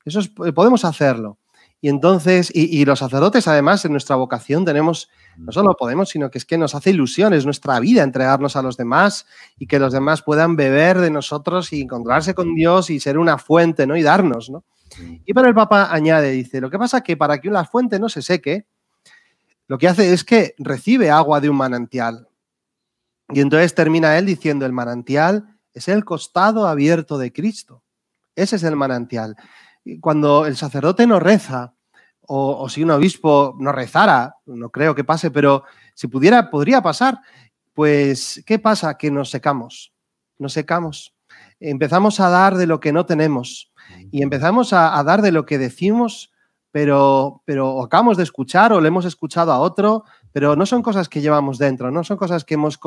Eso 0.06 0.22
podemos 0.54 0.86
hacerlo. 0.86 1.38
Y 1.82 1.90
entonces, 1.90 2.50
y, 2.54 2.86
los 2.86 3.00
sacerdotes 3.00 3.48
además 3.48 3.84
en 3.84 3.92
nuestra 3.92 4.16
vocación 4.16 4.64
tenemos, 4.66 5.10
no 5.38 5.52
solo 5.52 5.76
podemos, 5.76 6.10
sino 6.10 6.30
que 6.30 6.38
es 6.38 6.46
que 6.46 6.58
nos 6.58 6.76
hace 6.76 6.92
ilusión, 6.92 7.34
es 7.34 7.46
nuestra 7.46 7.80
vida 7.80 8.04
entregarnos 8.04 8.56
a 8.56 8.62
los 8.62 8.78
demás 8.78 9.26
y 9.58 9.68
que 9.68 9.80
los 9.80 9.94
demás 9.94 10.22
puedan 10.22 10.56
beber 10.56 11.00
de 11.00 11.10
nosotros 11.10 11.74
y 11.74 11.82
encontrarse 11.82 12.34
con 12.34 12.56
Dios 12.56 12.90
y 12.90 13.00
ser 13.00 13.18
una 13.18 13.38
fuente, 13.38 13.88
¿no? 13.88 13.96
Y 13.96 14.04
darnos, 14.04 14.50
¿no? 14.50 14.64
Y 15.26 15.34
para 15.34 15.48
el 15.48 15.56
Papa 15.56 15.92
añade, 15.92 16.32
dice, 16.32 16.62
lo 16.62 16.70
que 16.70 16.78
pasa 16.78 16.98
es 16.98 17.04
que 17.04 17.18
para 17.18 17.40
que 17.40 17.50
una 17.50 17.66
fuente 17.66 18.00
no 18.00 18.10
se 18.10 18.22
seque, 18.22 18.68
lo 19.68 19.78
que 19.78 19.88
hace 19.88 20.14
es 20.14 20.24
que 20.24 20.54
recibe 20.60 21.10
agua 21.10 21.42
de 21.42 21.50
un 21.50 21.58
manantial. 21.58 22.28
Y 23.30 23.40
entonces 23.40 23.74
termina 23.74 24.18
él 24.18 24.26
diciendo, 24.26 24.66
el 24.66 24.74
manantial 24.74 25.58
es 25.74 25.88
el 25.88 26.06
costado 26.06 26.68
abierto 26.68 27.18
de 27.18 27.34
Cristo. 27.34 27.82
Ese 28.36 28.58
es 28.58 28.64
el 28.64 28.76
manantial 28.76 29.36
cuando 30.00 30.46
el 30.46 30.56
sacerdote 30.56 31.08
no 31.08 31.20
reza, 31.20 31.74
o, 32.28 32.70
si 32.70 32.84
un 32.84 32.92
obispo 32.92 33.56
no 33.60 33.72
rezara, 33.72 34.38
no 34.46 34.70
creo 34.70 34.96
que 34.96 35.04
pase, 35.04 35.32
pero 35.32 35.64
si 35.94 36.08
pudiera, 36.08 36.50
podría 36.50 36.82
pasar, 36.82 37.20
pues, 37.74 38.44
¿qué 38.46 38.60
pasa? 38.60 38.98
Que 38.98 39.12
nos 39.12 39.30
secamos, 39.30 39.94
nos 40.38 40.54
secamos. 40.54 41.14
Empezamos 41.60 42.20
a 42.20 42.30
dar 42.30 42.56
de 42.56 42.68
lo 42.68 42.80
que 42.80 42.94
no 42.94 43.06
tenemos 43.06 43.72
y 44.12 44.22
empezamos 44.22 44.74
a, 44.74 45.02
dar 45.04 45.22
de 45.22 45.32
lo 45.32 45.46
que 45.46 45.58
decimos, 45.58 46.32
pero, 46.72 47.42
pero 47.46 47.82
acabamos 47.84 48.18
de 48.18 48.24
escuchar 48.24 48.74
o 48.74 48.82
le 48.82 48.88
hemos 48.88 49.06
escuchado 49.06 49.52
a 49.52 49.60
otro, 49.60 50.04
pero 50.32 50.56
no 50.56 50.66
son 50.66 50.82
cosas 50.82 51.10
que 51.10 51.22
llevamos 51.22 51.58
dentro, 51.58 51.92
no 51.92 52.04
son 52.04 52.18
cosas 52.18 52.44
que, 52.46 52.56
hemos 52.56 52.80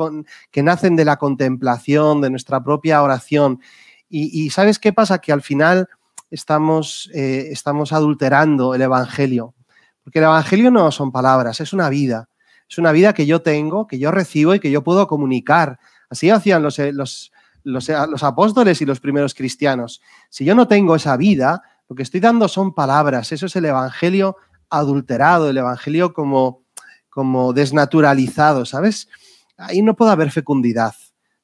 que 0.51 0.63
nacen 0.63 0.95
de 0.95 1.05
la 1.05 1.17
contemplación, 1.17 2.21
de 2.21 2.29
nuestra 2.29 2.63
propia 2.63 3.01
oración. 3.03 3.61
Y, 4.09 4.45
y, 4.45 4.49
¿sabes 4.51 4.79
qué 4.79 4.93
pasa? 4.93 5.19
Que 5.19 5.33
al 5.33 5.41
final 5.41 5.89
estamos, 6.31 7.09
eh, 7.13 7.47
estamos 7.51 7.93
adulterando 7.93 8.75
el 8.75 8.81
Evangelio. 8.81 9.53
Porque 10.03 10.19
el 10.19 10.25
Evangelio 10.25 10.71
no 10.71 10.91
son 10.91 11.11
palabras, 11.11 11.59
es 11.59 11.73
una 11.73 11.89
vida. 11.89 12.29
Es 12.69 12.77
una 12.77 12.91
vida 12.91 13.13
que 13.13 13.25
yo 13.25 13.41
tengo, 13.41 13.87
que 13.87 13.99
yo 13.99 14.11
recibo 14.11 14.53
y 14.53 14.59
que 14.59 14.71
yo 14.71 14.83
puedo 14.83 15.07
comunicar. 15.07 15.79
Así 16.09 16.29
hacían 16.29 16.63
los, 16.63 16.79
eh, 16.79 16.91
los, 16.91 17.31
los, 17.63 17.89
eh, 17.89 17.95
los 18.09 18.23
apóstoles 18.23 18.81
y 18.81 18.85
los 18.85 18.99
primeros 18.99 19.33
cristianos. 19.33 20.01
Si 20.29 20.45
yo 20.45 20.55
no 20.55 20.67
tengo 20.67 20.95
esa 20.95 21.15
vida, 21.17 21.61
lo 21.89 21.95
que 21.95 22.03
estoy 22.03 22.19
dando 22.19 22.47
son 22.47 22.73
palabras. 22.73 23.31
Eso 23.31 23.45
es 23.45 23.55
el 23.55 23.65
Evangelio 23.65 24.37
adulterado, 24.69 25.49
el 25.49 25.57
Evangelio 25.57 26.13
como, 26.13 26.63
como 27.09 27.53
desnaturalizado, 27.53 28.65
¿sabes? 28.65 29.07
Ahí 29.57 29.81
no 29.81 29.95
puede 29.95 30.11
haber 30.11 30.31
fecundidad. 30.31 30.93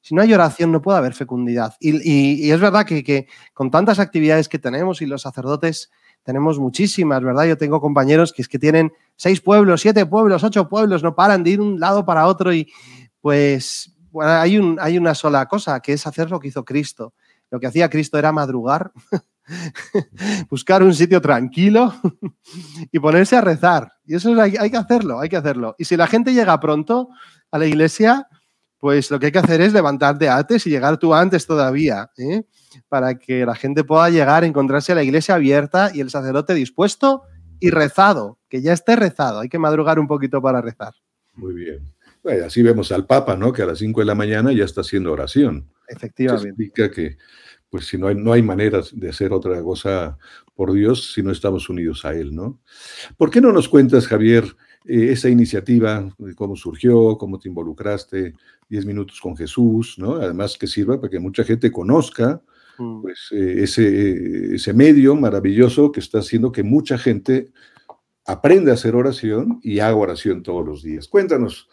Si 0.04 0.14
no 0.14 0.20
hay 0.20 0.34
oración, 0.34 0.70
no 0.70 0.82
puede 0.82 0.98
haber 0.98 1.14
fecundidad. 1.14 1.76
Y, 1.80 2.50
es 2.50 2.60
verdad 2.60 2.84
que, 2.84 3.26
con 3.54 3.70
tantas 3.70 3.98
actividades 3.98 4.50
que 4.50 4.58
tenemos 4.58 5.00
y 5.00 5.06
los 5.06 5.22
sacerdotes 5.22 5.90
tenemos 6.24 6.58
muchísimas, 6.58 7.22
¿verdad? 7.22 7.46
Yo 7.46 7.56
tengo 7.56 7.80
compañeros 7.80 8.34
que 8.34 8.42
es 8.42 8.48
que 8.48 8.58
tienen 8.58 8.92
seis 9.16 9.40
pueblos, 9.40 9.80
siete 9.80 10.04
pueblos, 10.04 10.44
ocho 10.44 10.68
pueblos, 10.68 11.02
no 11.02 11.14
paran 11.14 11.42
de 11.42 11.52
ir 11.52 11.60
un 11.62 11.80
lado 11.80 12.04
para 12.04 12.26
otro 12.26 12.52
y 12.52 12.70
pues 13.22 13.96
hay, 14.20 14.58
un, 14.58 14.76
hay 14.78 14.98
una 14.98 15.14
sola 15.14 15.46
cosa, 15.46 15.80
que 15.80 15.94
es 15.94 16.06
hacer 16.06 16.30
lo 16.30 16.38
que 16.38 16.48
hizo 16.48 16.66
Cristo. 16.66 17.14
Lo 17.50 17.58
que 17.58 17.68
hacía 17.68 17.88
Cristo 17.88 18.18
era 18.18 18.30
madrugar, 18.30 18.92
buscar 20.50 20.82
un 20.82 20.92
sitio 20.92 21.22
tranquilo 21.22 21.94
y 22.92 22.98
ponerse 22.98 23.36
a 23.36 23.40
rezar. 23.40 23.90
Y 24.04 24.16
eso 24.16 24.38
hay, 24.38 24.56
hay 24.58 24.70
que 24.70 24.76
hacerlo, 24.76 25.20
hay 25.20 25.30
que 25.30 25.38
hacerlo. 25.38 25.74
Y 25.78 25.86
si 25.86 25.96
la 25.96 26.08
gente 26.08 26.34
llega 26.34 26.60
pronto 26.60 27.08
a 27.50 27.58
la 27.58 27.64
iglesia, 27.64 28.28
pues 28.84 29.10
lo 29.10 29.18
que 29.18 29.24
hay 29.24 29.32
que 29.32 29.38
hacer 29.38 29.62
es 29.62 29.72
levantarte 29.72 30.28
antes 30.28 30.66
y 30.66 30.68
llegar 30.68 30.98
tú 30.98 31.14
antes 31.14 31.46
todavía, 31.46 32.10
¿eh? 32.18 32.42
para 32.86 33.18
que 33.18 33.46
la 33.46 33.54
gente 33.54 33.82
pueda 33.82 34.10
llegar, 34.10 34.44
encontrarse 34.44 34.92
a 34.92 34.94
la 34.94 35.02
iglesia 35.02 35.36
abierta 35.36 35.90
y 35.94 36.00
el 36.00 36.10
sacerdote 36.10 36.52
dispuesto 36.52 37.22
y 37.60 37.70
rezado, 37.70 38.38
que 38.46 38.60
ya 38.60 38.74
esté 38.74 38.94
rezado. 38.94 39.40
Hay 39.40 39.48
que 39.48 39.58
madrugar 39.58 39.98
un 39.98 40.06
poquito 40.06 40.42
para 40.42 40.60
rezar. 40.60 40.92
Muy 41.32 41.54
bien. 41.54 41.94
así 42.44 42.62
vemos 42.62 42.92
al 42.92 43.06
Papa, 43.06 43.38
¿no? 43.38 43.54
Que 43.54 43.62
a 43.62 43.66
las 43.66 43.78
5 43.78 44.00
de 44.00 44.04
la 44.04 44.14
mañana 44.14 44.52
ya 44.52 44.66
está 44.66 44.82
haciendo 44.82 45.12
oración. 45.12 45.66
Efectivamente. 45.88 46.48
Eso 46.48 46.54
significa 46.54 46.90
que, 46.90 47.16
pues 47.70 47.86
si 47.86 47.96
no 47.96 48.08
hay, 48.08 48.16
no 48.16 48.34
hay 48.34 48.42
maneras 48.42 48.90
de 48.94 49.08
hacer 49.08 49.32
otra 49.32 49.62
cosa 49.62 50.18
por 50.54 50.74
Dios 50.74 51.14
si 51.14 51.22
no 51.22 51.30
estamos 51.30 51.70
unidos 51.70 52.04
a 52.04 52.12
Él, 52.12 52.34
¿no? 52.34 52.60
¿Por 53.16 53.30
qué 53.30 53.40
no 53.40 53.50
nos 53.50 53.66
cuentas, 53.66 54.06
Javier, 54.06 54.44
eh, 54.86 55.12
esa 55.12 55.30
iniciativa, 55.30 56.14
cómo 56.36 56.56
surgió, 56.56 57.16
cómo 57.16 57.38
te 57.38 57.48
involucraste, 57.48 58.34
10 58.74 58.86
minutos 58.86 59.20
con 59.20 59.36
Jesús, 59.36 59.94
¿no? 59.98 60.14
Además 60.14 60.58
que 60.58 60.66
sirva 60.66 61.00
para 61.00 61.10
que 61.10 61.18
mucha 61.18 61.44
gente 61.44 61.70
conozca 61.70 62.42
mm. 62.78 63.02
pues, 63.02 63.28
eh, 63.32 63.62
ese, 63.62 64.54
ese 64.54 64.72
medio 64.72 65.14
maravilloso 65.14 65.92
que 65.92 66.00
está 66.00 66.18
haciendo 66.18 66.52
que 66.52 66.62
mucha 66.62 66.98
gente 66.98 67.52
aprenda 68.26 68.72
a 68.72 68.74
hacer 68.74 68.94
oración 68.94 69.60
y 69.62 69.78
haga 69.80 69.96
oración 69.96 70.42
todos 70.42 70.66
los 70.66 70.82
días. 70.82 71.08
Cuéntanos 71.08 71.68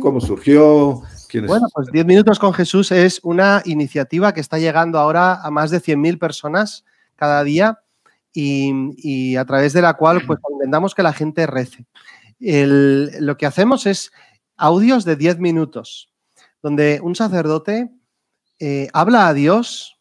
cómo 0.00 0.20
surgió. 0.20 1.02
¿quiénes... 1.28 1.48
Bueno, 1.48 1.66
pues 1.74 1.88
10 1.92 2.06
minutos 2.06 2.38
con 2.38 2.52
Jesús 2.52 2.92
es 2.92 3.20
una 3.22 3.62
iniciativa 3.64 4.32
que 4.32 4.40
está 4.40 4.58
llegando 4.58 4.98
ahora 4.98 5.40
a 5.42 5.50
más 5.50 5.70
de 5.70 5.80
100.000 5.80 6.18
personas 6.18 6.84
cada 7.16 7.42
día 7.44 7.80
y, 8.32 8.72
y, 8.98 9.36
a 9.36 9.44
través 9.44 9.72
de 9.72 9.82
la 9.82 9.94
cual 9.94 10.22
pues 10.26 10.38
intentamos 10.52 10.94
que 10.94 11.02
la 11.02 11.12
gente 11.12 11.46
rece 11.46 11.86
lo 12.38 13.36
que 13.36 13.46
hacemos 13.46 13.86
es 13.86 14.12
audios 14.56 15.04
de 15.04 15.16
10 15.16 15.38
minutos, 15.38 16.10
donde 16.66 16.98
un 17.00 17.14
sacerdote 17.14 17.92
eh, 18.58 18.88
habla 18.92 19.28
a 19.28 19.34
Dios, 19.34 20.00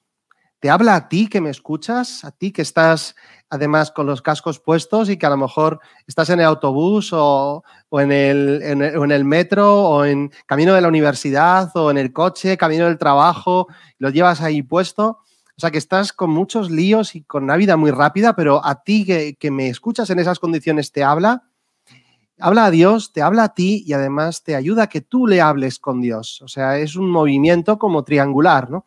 te 0.60 0.72
habla 0.72 0.95
a 0.95 1.10
ti 1.10 1.27
que 1.27 1.39
me 1.39 1.51
escuchas, 1.51 2.25
a 2.25 2.31
ti 2.31 2.51
que 2.51 2.63
estás 2.63 3.15
además 3.51 3.91
con 3.91 4.07
los 4.07 4.24
cascos 4.24 4.60
puestos 4.60 5.12
y 5.12 5.17
que 5.17 5.27
a 5.27 5.29
lo 5.29 5.38
mejor 5.38 5.79
estás 6.07 6.31
en 6.31 6.39
el 6.39 6.48
autobús 6.48 7.12
o, 7.13 7.63
en, 7.91 8.12
el, 8.12 8.63
en, 8.63 9.12
el, 9.12 9.25
metro 9.25 9.79
o 9.79 10.05
en 10.05 10.31
camino 10.48 10.74
de 10.74 10.81
la 10.81 10.88
universidad 10.88 11.69
o 11.75 11.91
en 11.91 12.00
el 12.00 12.12
coche, 12.12 12.57
camino 12.57 12.86
del 12.86 12.98
trabajo, 12.98 13.67
lo 14.00 14.10
llevas 14.10 14.41
ahí 14.41 14.63
puesto. 14.63 15.19
O 15.55 15.60
sea 15.60 15.69
que 15.69 15.77
estás 15.77 16.13
con 16.13 16.31
muchos 16.31 16.72
líos 16.72 17.13
y 17.13 17.22
con 17.25 17.43
una 17.43 17.57
vida 17.57 17.77
muy 17.77 17.91
rápida, 17.91 18.36
pero 18.36 18.65
a 18.65 18.81
ti 18.81 19.05
que, 19.05 19.36
que 19.36 19.51
me 19.51 19.67
escuchas 19.69 20.10
en 20.10 20.17
esas 20.17 20.39
condiciones 20.39 20.91
te 20.91 21.03
habla 21.03 21.43
habla 22.39 22.65
a 22.65 22.71
Dios, 22.71 23.13
te 23.13 23.21
habla 23.21 23.45
a 23.45 23.53
ti 23.53 23.83
y 23.85 23.93
además 23.93 24.43
te 24.43 24.55
ayuda 24.55 24.83
a 24.83 24.89
que 24.89 25.01
tú 25.01 25.27
le 25.27 25.41
hables 25.41 25.79
con 25.79 26.01
Dios. 26.01 26.41
O 26.41 26.47
sea, 26.47 26.77
es 26.77 26.95
un 26.95 27.09
movimiento 27.09 27.77
como 27.79 28.03
triangular, 28.03 28.69
¿no? 28.69 28.85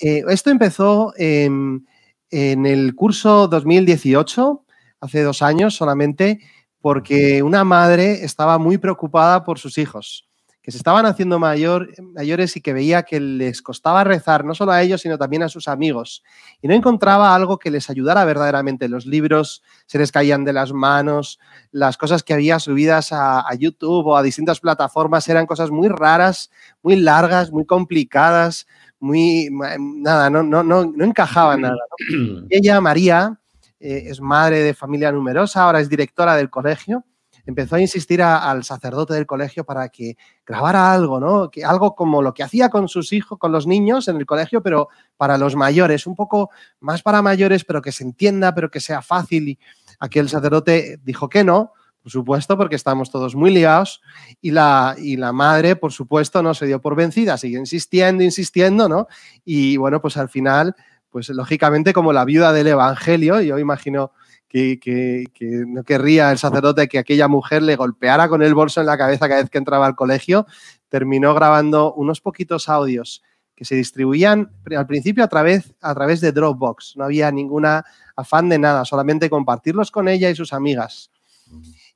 Eh, 0.00 0.24
esto 0.28 0.50
empezó 0.50 1.12
en, 1.16 1.86
en 2.30 2.66
el 2.66 2.94
curso 2.94 3.48
2018, 3.48 4.64
hace 5.00 5.22
dos 5.22 5.42
años 5.42 5.74
solamente, 5.74 6.40
porque 6.80 7.42
una 7.42 7.64
madre 7.64 8.24
estaba 8.24 8.58
muy 8.58 8.78
preocupada 8.78 9.44
por 9.44 9.58
sus 9.58 9.78
hijos 9.78 10.28
que 10.64 10.70
se 10.70 10.78
estaban 10.78 11.04
haciendo 11.04 11.38
mayor, 11.38 11.90
mayores 12.14 12.56
y 12.56 12.62
que 12.62 12.72
veía 12.72 13.02
que 13.02 13.20
les 13.20 13.60
costaba 13.60 14.02
rezar, 14.02 14.46
no 14.46 14.54
solo 14.54 14.72
a 14.72 14.80
ellos, 14.80 15.02
sino 15.02 15.18
también 15.18 15.42
a 15.42 15.50
sus 15.50 15.68
amigos. 15.68 16.24
Y 16.62 16.68
no 16.68 16.74
encontraba 16.74 17.34
algo 17.34 17.58
que 17.58 17.70
les 17.70 17.90
ayudara 17.90 18.24
verdaderamente. 18.24 18.88
Los 18.88 19.04
libros 19.04 19.62
se 19.84 19.98
les 19.98 20.10
caían 20.10 20.42
de 20.42 20.54
las 20.54 20.72
manos, 20.72 21.38
las 21.70 21.98
cosas 21.98 22.22
que 22.22 22.32
había 22.32 22.58
subidas 22.58 23.10
a, 23.12 23.44
YouTube 23.58 24.06
o 24.06 24.16
a 24.16 24.22
distintas 24.22 24.58
plataformas 24.58 25.28
eran 25.28 25.44
cosas 25.44 25.70
muy 25.70 25.88
raras, 25.88 26.50
muy 26.82 26.96
largas, 26.96 27.52
muy 27.52 27.66
complicadas, 27.66 28.66
muy... 28.98 29.50
nada, 29.78 30.30
no, 30.30 30.42
no, 30.42 30.62
no, 30.62 30.86
no 30.86 31.04
encajaba 31.04 31.58
nada. 31.58 31.76
Y 32.08 32.46
ella, 32.56 32.80
María, 32.80 33.38
eh, 33.80 34.04
es 34.06 34.18
madre 34.18 34.60
de 34.60 34.72
familia 34.72 35.12
numerosa, 35.12 35.64
ahora 35.64 35.80
es 35.80 35.90
directora 35.90 36.36
del 36.36 36.48
colegio 36.48 37.04
empezó 37.46 37.76
a 37.76 37.80
insistir 37.80 38.22
al 38.22 38.64
sacerdote 38.64 39.14
del 39.14 39.26
colegio 39.26 39.64
para 39.64 39.88
que 39.88 40.16
grabara 40.46 40.92
algo, 40.92 41.20
¿no? 41.20 41.50
Que 41.50 41.64
algo 41.64 41.94
como 41.94 42.22
lo 42.22 42.34
que 42.34 42.42
hacía 42.42 42.68
con 42.68 42.88
sus 42.88 43.12
hijos, 43.12 43.38
con 43.38 43.52
los 43.52 43.66
niños 43.66 44.08
en 44.08 44.16
el 44.16 44.26
colegio, 44.26 44.62
pero 44.62 44.88
para 45.16 45.38
los 45.38 45.56
mayores, 45.56 46.06
un 46.06 46.14
poco 46.14 46.50
más 46.80 47.02
para 47.02 47.22
mayores, 47.22 47.64
pero 47.64 47.82
que 47.82 47.92
se 47.92 48.04
entienda, 48.04 48.54
pero 48.54 48.70
que 48.70 48.80
sea 48.80 49.02
fácil. 49.02 49.48
Y 49.48 49.58
aquel 50.00 50.28
sacerdote 50.28 50.98
dijo 51.04 51.28
que 51.28 51.44
no, 51.44 51.72
por 52.02 52.12
supuesto, 52.12 52.56
porque 52.56 52.76
estamos 52.76 53.10
todos 53.10 53.34
muy 53.34 53.50
liados, 53.50 54.02
y 54.42 54.50
la, 54.50 54.94
y 54.98 55.16
la 55.16 55.32
madre, 55.32 55.74
por 55.74 55.92
supuesto, 55.92 56.42
no 56.42 56.52
se 56.52 56.66
dio 56.66 56.80
por 56.80 56.94
vencida, 56.94 57.38
sigue 57.38 57.58
insistiendo, 57.58 58.22
insistiendo, 58.22 58.88
¿no? 58.88 59.06
Y 59.44 59.78
bueno, 59.78 60.02
pues 60.02 60.18
al 60.18 60.28
final, 60.28 60.76
pues 61.08 61.30
lógicamente 61.30 61.94
como 61.94 62.12
la 62.12 62.26
viuda 62.26 62.52
del 62.52 62.66
Evangelio, 62.66 63.40
yo 63.40 63.58
imagino 63.58 64.12
que, 64.54 65.64
no 65.66 65.82
querría 65.82 66.30
el 66.30 66.38
sacerdote 66.38 66.86
que 66.86 66.98
aquella 66.98 67.26
mujer 67.26 67.62
le 67.62 67.74
golpeara 67.74 68.28
con 68.28 68.40
el 68.42 68.54
bolso 68.54 68.80
en 68.80 68.86
la 68.86 68.96
cabeza 68.96 69.28
cada 69.28 69.40
vez 69.40 69.50
que 69.50 69.58
entraba 69.58 69.86
al 69.86 69.96
colegio, 69.96 70.46
terminó 70.88 71.34
grabando 71.34 71.92
unos 71.94 72.20
poquitos 72.20 72.68
audios 72.68 73.22
que 73.56 73.64
se 73.64 73.74
distribuían 73.74 74.52
al 74.76 74.86
principio 74.86 75.24
a 75.24 75.28
través, 75.28 75.74
a 75.80 75.92
través 75.94 76.20
de 76.20 76.30
Dropbox. 76.30 76.96
No 76.96 77.04
había 77.04 77.32
ninguna 77.32 77.84
afán 78.14 78.48
de 78.48 78.58
nada, 78.58 78.84
solamente 78.84 79.28
compartirlos 79.28 79.90
con 79.90 80.06
ella 80.08 80.30
y 80.30 80.36
sus 80.36 80.52
amigas. 80.52 81.10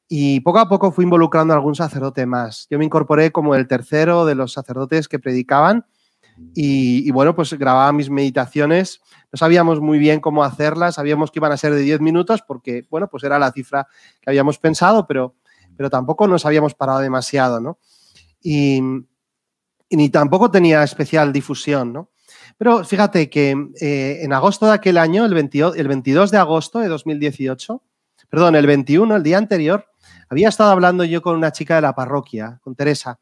Y 0.09 0.41
poco 0.41 0.59
a 0.59 0.69
poco 0.69 0.91
fui 0.91 1.05
involucrando 1.05 1.53
a 1.53 1.57
algún 1.57 1.77
sacerdote 1.77 2.27
más. 2.27 2.67
Yo 2.71 2.79
me 2.79 2.85
incorporé 2.85 3.31
como 3.31 3.55
el 3.55 3.69
tercero 3.69 4.25
de 4.25 4.35
los 4.35 4.53
sacerdotes 4.53 5.07
que 5.07 5.19
predicaban 5.21 5.87
y, 6.55 7.11
bueno, 7.13 7.35
pues 7.35 7.53
grababa 7.55 7.93
mis 7.93 8.11
meditaciones. 8.11 9.01
No 9.33 9.37
sabíamos 9.37 9.81
muy 9.81 9.99
bien 9.99 10.21
cómo 10.21 10.43
hacerlas, 10.43 10.97
sabíamos 10.97 11.31
que 11.31 11.39
iban 11.39 11.53
a 11.53 11.57
ser 11.57 11.75
de 11.75 11.83
10 11.83 12.01
minutos 12.01 12.43
porque, 12.43 12.87
bueno, 12.91 13.09
pues 13.09 13.23
era 13.25 13.39
la 13.39 13.53
cifra 13.53 13.87
que 14.21 14.31
habíamos 14.31 14.59
pensado, 14.59 15.07
pero, 15.07 15.37
pero 15.77 15.91
tampoco 15.91 16.27
nos 16.27 16.47
habíamos 16.47 16.75
parado 16.75 17.01
demasiado, 17.01 17.61
¿no? 17.61 17.79
Y, 18.43 18.81
ni 19.91 20.11
tampoco 20.11 20.51
tenía 20.51 20.83
especial 20.83 21.33
difusión, 21.33 21.93
¿no? 21.93 22.11
Pero 22.59 22.85
fíjate 22.85 23.31
que 23.31 23.55
eh, 23.81 24.19
en 24.23 24.33
agosto 24.33 24.67
de 24.67 24.73
aquel 24.73 24.99
año, 24.99 25.25
el 25.25 25.33
22, 25.33 25.77
el 25.77 25.89
22 25.89 26.31
de 26.31 26.39
agosto 26.39 26.81
de 26.81 26.89
2018, 26.89 27.83
perdón, 28.29 28.57
el 28.57 28.67
21, 28.67 29.15
el 29.17 29.23
día 29.23 29.39
anterior, 29.39 29.87
había 30.29 30.49
estado 30.49 30.71
hablando 30.71 31.05
yo 31.05 31.23
con 31.23 31.37
una 31.37 31.53
chica 31.53 31.77
de 31.77 31.83
la 31.83 31.95
parroquia, 31.95 32.59
con 32.63 32.75
Teresa. 32.75 33.21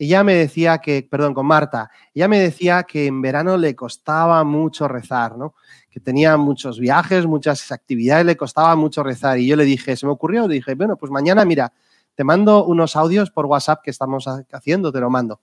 Ella 0.00 0.24
me 0.24 0.34
decía 0.34 0.78
que, 0.78 1.06
perdón, 1.08 1.34
con 1.34 1.44
Marta, 1.44 1.90
ella 2.14 2.26
me 2.26 2.40
decía 2.40 2.84
que 2.84 3.04
en 3.04 3.20
verano 3.20 3.58
le 3.58 3.76
costaba 3.76 4.42
mucho 4.44 4.88
rezar, 4.88 5.36
¿no? 5.36 5.54
Que 5.90 6.00
tenía 6.00 6.38
muchos 6.38 6.80
viajes, 6.80 7.26
muchas 7.26 7.70
actividades, 7.70 8.24
le 8.24 8.34
costaba 8.34 8.74
mucho 8.76 9.02
rezar. 9.02 9.38
Y 9.38 9.46
yo 9.46 9.56
le 9.56 9.64
dije, 9.66 9.94
se 9.98 10.06
me 10.06 10.12
ocurrió, 10.12 10.48
le 10.48 10.54
dije, 10.54 10.74
bueno, 10.74 10.96
pues 10.96 11.12
mañana, 11.12 11.44
mira, 11.44 11.74
te 12.14 12.24
mando 12.24 12.64
unos 12.64 12.96
audios 12.96 13.30
por 13.30 13.44
WhatsApp 13.44 13.82
que 13.84 13.90
estamos 13.90 14.26
haciendo, 14.26 14.90
te 14.90 15.00
lo 15.00 15.10
mando. 15.10 15.42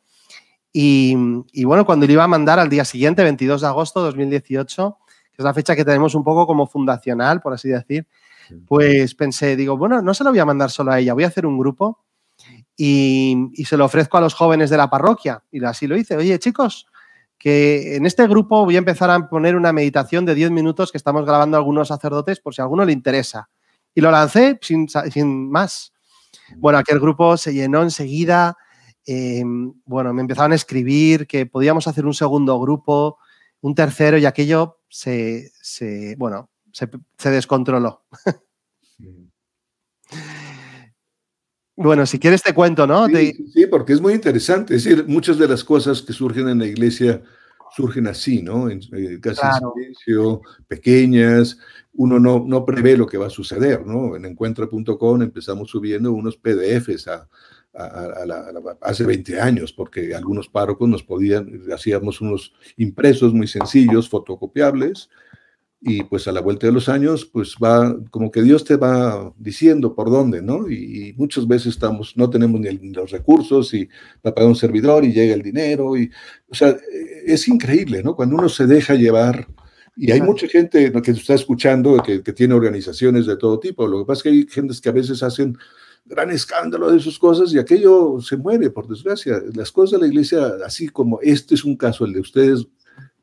Y, 0.74 1.16
bueno, 1.64 1.86
cuando 1.86 2.08
le 2.08 2.14
iba 2.14 2.24
a 2.24 2.28
mandar 2.28 2.58
al 2.58 2.70
día 2.70 2.84
siguiente, 2.84 3.22
22 3.22 3.62
de 3.62 3.68
agosto 3.68 4.00
de 4.00 4.06
2018, 4.08 4.98
que 5.34 5.36
es 5.38 5.46
la 5.46 5.54
fecha 5.54 5.76
que 5.76 5.86
tenemos 5.86 6.16
un 6.16 6.24
poco 6.24 6.48
como 6.48 6.66
fundacional, 6.66 7.42
por 7.42 7.54
así 7.54 7.70
decir, 7.70 8.08
pues 8.66 9.14
pensé, 9.14 9.56
digo, 9.56 9.78
bueno, 9.78 10.02
no 10.02 10.16
se 10.16 10.24
lo 10.24 10.32
voy 10.32 10.40
a 10.40 10.46
mandar 10.46 10.72
solo 10.72 10.94
a 10.94 11.00
ella, 11.00 11.14
voy 11.14 11.26
a 11.26 11.28
hacer 11.28 11.46
un 11.46 11.60
grupo 11.60 12.07
y, 12.78 13.66
se 13.66 13.76
lo 13.76 13.86
ofrezco 13.86 14.18
a 14.18 14.22
los 14.22 14.36
jóvenes 14.36 14.70
de 14.70 14.78
la 14.78 14.90
parroquia. 14.90 15.44
Y 15.52 15.64
así 15.66 15.88
lo 15.88 15.98
hice. 15.98 16.16
Oye, 16.16 16.38
chicos, 16.38 16.88
que 17.38 17.96
en 17.96 18.06
este 18.06 18.28
grupo 18.28 18.64
voy 18.64 18.76
a 18.76 18.80
empezar 18.80 19.10
a 19.10 19.28
poner 19.28 19.56
una 19.56 19.74
meditación 19.74 20.26
de 20.26 20.36
10 20.36 20.52
minutos 20.52 20.92
que 20.92 20.98
estamos 20.98 21.26
grabando 21.26 21.58
algunos 21.58 21.88
sacerdotes 21.88 22.40
por 22.40 22.54
si 22.54 22.62
a 22.62 22.66
alguno 22.66 22.86
le 22.86 22.94
interesa. 22.94 23.50
Y 23.96 24.02
lo 24.02 24.12
lancé 24.12 24.60
sin, 24.62 24.88
sin 24.88 25.50
más. 25.50 25.92
Bueno, 26.56 26.78
aquel 26.78 27.00
grupo 27.00 27.36
se 27.36 27.52
llenó 27.52 27.82
enseguida. 27.82 28.56
Eh, 29.08 29.44
bueno, 29.86 30.14
me 30.14 30.22
empezaron 30.22 30.52
a 30.52 30.56
escribir 30.56 31.26
que 31.26 31.48
podíamos 31.48 31.88
hacer 31.88 32.06
un 32.06 32.14
segundo 32.14 32.60
grupo, 32.60 33.18
un 33.62 33.74
tercero 33.74 34.20
y 34.20 34.26
aquello 34.26 34.82
se, 34.88 35.52
se 35.62 36.16
bueno, 36.18 36.52
se 36.72 37.32
descontroló. 37.32 38.04
Bueno, 41.78 42.08
si 42.08 42.18
quieres 42.18 42.42
te 42.42 42.56
cuento, 42.56 42.88
¿no? 42.88 43.06
Sí, 43.06 43.68
porque 43.70 43.94
es 43.94 44.02
muy 44.02 44.14
interesante. 44.14 44.76
Es 44.76 44.84
decir, 44.84 45.06
muchas 45.08 45.38
de 45.38 45.48
las 45.48 45.64
cosas 45.64 46.02
que 46.02 46.12
surgen 46.12 46.50
en 46.50 46.58
la 46.58 46.66
iglesia 46.66 47.22
surgen 47.76 48.08
así, 48.08 48.42
¿no? 48.42 48.68
En, 48.68 48.80
eh, 48.94 49.20
casi 49.22 49.42
en 49.46 49.72
silencio, 49.72 50.42
pequeñas. 50.68 51.60
Uno 51.94 52.20
no, 52.20 52.44
no 52.46 52.66
prevé 52.66 52.98
lo 52.98 53.06
que 53.06 53.20
va 53.20 53.28
a 53.28 53.30
suceder, 53.30 53.86
¿no? 53.86 54.16
En 54.16 54.26
encuentra.com 54.26 55.22
empezamos 55.22 55.70
subiendo 55.70 56.12
unos 56.12 56.36
PDFs 56.38 57.08
a, 57.10 57.28
hace 58.82 59.04
20 59.04 59.40
años, 59.40 59.72
porque 59.72 60.16
algunos 60.16 60.50
párrocos 60.50 60.90
nos 60.90 61.04
podían, 61.04 61.62
hacíamos 61.72 62.22
unos 62.22 62.54
impresos 62.78 63.34
muy 63.34 63.48
sencillos, 63.48 64.10
fotocopiables, 64.10 65.10
y 65.80 66.04
pues 66.04 66.28
a 66.28 66.32
la 66.32 66.42
vuelta 66.42 66.68
de 66.68 66.74
los 66.74 66.90
años, 66.90 67.26
pues 67.26 67.56
va, 67.64 67.96
como 68.10 68.32
que 68.32 68.42
Dios 68.42 68.64
te 68.64 68.78
va 68.78 69.32
diciendo 69.38 69.94
por 69.94 70.10
dónde, 70.10 70.42
¿no? 70.42 70.70
Y, 70.70 71.14
muchas 71.18 71.48
veces 71.48 71.68
estamos, 71.68 72.16
no 72.18 72.30
tenemos 72.30 72.60
ni, 72.60 72.72
los 72.92 73.12
recursos 73.12 73.74
y 73.74 73.86
va 74.26 74.32
a 74.32 74.34
pagar 74.34 74.50
un 74.50 74.56
servidor 74.56 75.06
y 75.06 75.14
llega 75.14 75.34
el 75.36 75.44
dinero, 75.44 75.96
y, 75.98 76.10
o 76.50 76.56
sea, 76.56 76.76
es 77.26 77.48
increíble, 77.48 78.04
¿no? 78.04 78.16
Cuando 78.16 78.36
uno 78.36 78.50
se 78.50 78.66
deja 78.68 78.96
llevar, 78.96 79.48
y 79.96 80.12
hay 80.12 80.22
mucha 80.22 80.48
gente 80.48 80.92
que 81.02 81.12
está 81.12 81.34
escuchando 81.34 82.02
que, 82.04 82.22
que 82.22 82.34
tiene 82.34 82.54
organizaciones 82.54 83.26
de 83.26 83.38
todo 83.38 83.60
tipo, 83.60 83.88
lo 83.88 84.00
que 84.00 84.06
pasa 84.06 84.20
es 84.20 84.24
que 84.24 84.30
hay 84.30 84.48
gente 84.48 84.76
que 84.82 84.90
a 84.90 84.94
veces 84.94 85.24
hacen 85.24 85.58
gran 86.08 86.32
escándalo 86.32 86.92
de 86.92 87.00
sus 87.00 87.20
cosas 87.20 87.54
y 87.54 87.60
aquello 87.60 88.20
se 88.22 88.38
muere, 88.38 88.70
por 88.70 88.88
desgracia. 88.88 89.42
Las 89.54 89.72
cosas 89.72 90.00
de 90.00 90.06
la 90.06 90.12
iglesia, 90.12 90.54
así 90.66 90.88
como 90.88 91.20
este 91.22 91.56
es 91.56 91.66
un 91.66 91.76
caso, 91.76 92.06
el 92.06 92.14
de 92.14 92.22
ustedes, 92.22 92.66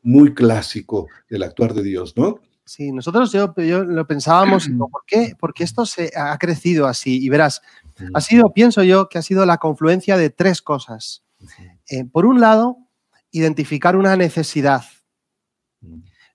muy 0.05 0.35
clásico 0.35 1.09
del 1.29 1.43
actuar 1.43 1.75
de 1.75 1.83
Dios, 1.83 2.17
¿no? 2.17 2.39
Sí, 2.67 2.93
nosotros 2.93 3.33
yo, 3.33 3.53
lo 3.85 4.07
pensábamos, 4.07 4.69
¿por 4.79 5.05
qué? 5.07 5.35
Porque 5.39 5.65
esto 5.65 5.85
se 5.85 6.13
ha 6.17 6.37
crecido 6.39 6.87
así. 6.87 7.25
Y 7.25 7.29
verás, 7.29 7.63
ha 8.13 8.21
sido, 8.21 8.53
pienso 8.53 8.83
yo, 8.83 9.09
que 9.09 9.19
ha 9.19 9.23
sido 9.23 9.45
la 9.45 9.59
confluencia 9.59 10.17
de 10.17 10.31
tres 10.31 10.63
cosas. 10.63 11.25
Eh, 11.91 12.05
por 12.05 12.25
un 12.27 12.41
lado, 12.41 12.79
identificar 13.31 13.97
una 13.97 14.17
necesidad. 14.17 14.85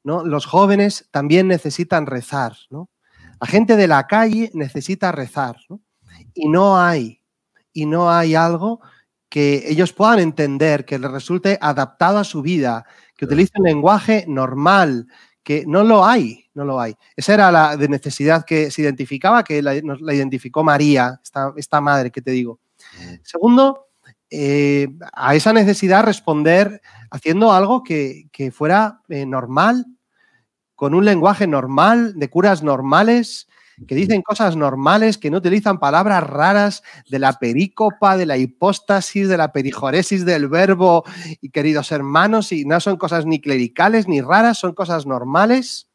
¿no? 0.03 0.25
Los 0.25 0.45
jóvenes 0.45 1.08
también 1.12 1.47
necesitan 1.47 2.05
rezar. 2.05 2.55
¿no? 2.69 2.89
La 3.39 3.47
gente 3.47 3.75
de 3.75 3.88
la 3.88 4.05
calle 4.08 4.51
necesita 4.53 5.12
rezar. 5.12 5.58
Y 6.34 6.49
no 6.49 6.79
hay, 6.79 7.21
y 7.73 7.86
no 7.86 8.12
hay 8.12 8.36
algo 8.36 8.82
que 9.29 9.63
ellos 9.67 9.93
puedan 9.93 10.19
entender, 10.19 10.85
que 10.85 10.99
les 10.99 11.11
resulte 11.11 11.57
adaptado 11.61 12.17
a 12.17 12.23
su 12.23 12.41
vida, 12.41 12.85
que 13.15 13.25
utilicen 13.25 13.63
lenguaje 13.63 14.25
normal, 14.27 15.07
que 15.43 15.65
no 15.67 15.83
lo 15.83 16.05
hay, 16.05 16.45
no 16.53 16.65
lo 16.65 16.79
hay. 16.79 16.95
Esa 17.15 17.35
era 17.35 17.51
la 17.51 17.77
de 17.77 17.87
necesidad 17.87 18.45
que 18.45 18.71
se 18.71 18.81
identificaba, 18.81 19.43
que 19.43 19.61
la, 19.61 19.73
la 19.99 20.13
identificó 20.13 20.63
María, 20.63 21.19
esta, 21.23 21.53
esta, 21.55 21.79
madre 21.81 22.11
que 22.11 22.21
te 22.21 22.31
digo. 22.31 22.59
Segundo, 23.23 23.87
eh, 24.31 24.87
a 25.13 25.35
esa 25.35 25.53
necesidad 25.53 26.03
responder 26.03 26.81
haciendo 27.11 27.51
algo 27.51 27.83
que, 27.83 28.29
que 28.31 28.51
fuera 28.51 29.01
eh, 29.09 29.25
normal, 29.25 29.85
con 30.75 30.93
un 30.93 31.03
lenguaje 31.03 31.45
normal, 31.45 32.13
de 32.17 32.29
curas 32.29 32.63
normales, 32.63 33.48
que 33.87 33.95
dicen 33.95 34.21
cosas 34.21 34.55
normales, 34.55 35.17
que 35.17 35.31
no 35.31 35.37
utilizan 35.37 35.79
palabras 35.79 36.23
raras 36.23 36.83
de 37.09 37.19
la 37.19 37.33
perícopa, 37.33 38.17
de 38.17 38.25
la 38.25 38.37
hipóstasis, 38.37 39.27
de 39.27 39.37
la 39.37 39.51
perijoresis 39.51 40.25
del 40.25 40.47
verbo, 40.47 41.03
y 41.41 41.49
queridos 41.49 41.91
hermanos, 41.91 42.51
y 42.51 42.65
no 42.65 42.79
son 42.79 42.97
cosas 42.97 43.25
ni 43.25 43.39
clericales 43.41 44.07
ni 44.07 44.21
raras, 44.21 44.57
son 44.57 44.73
cosas 44.73 45.05
normales 45.05 45.89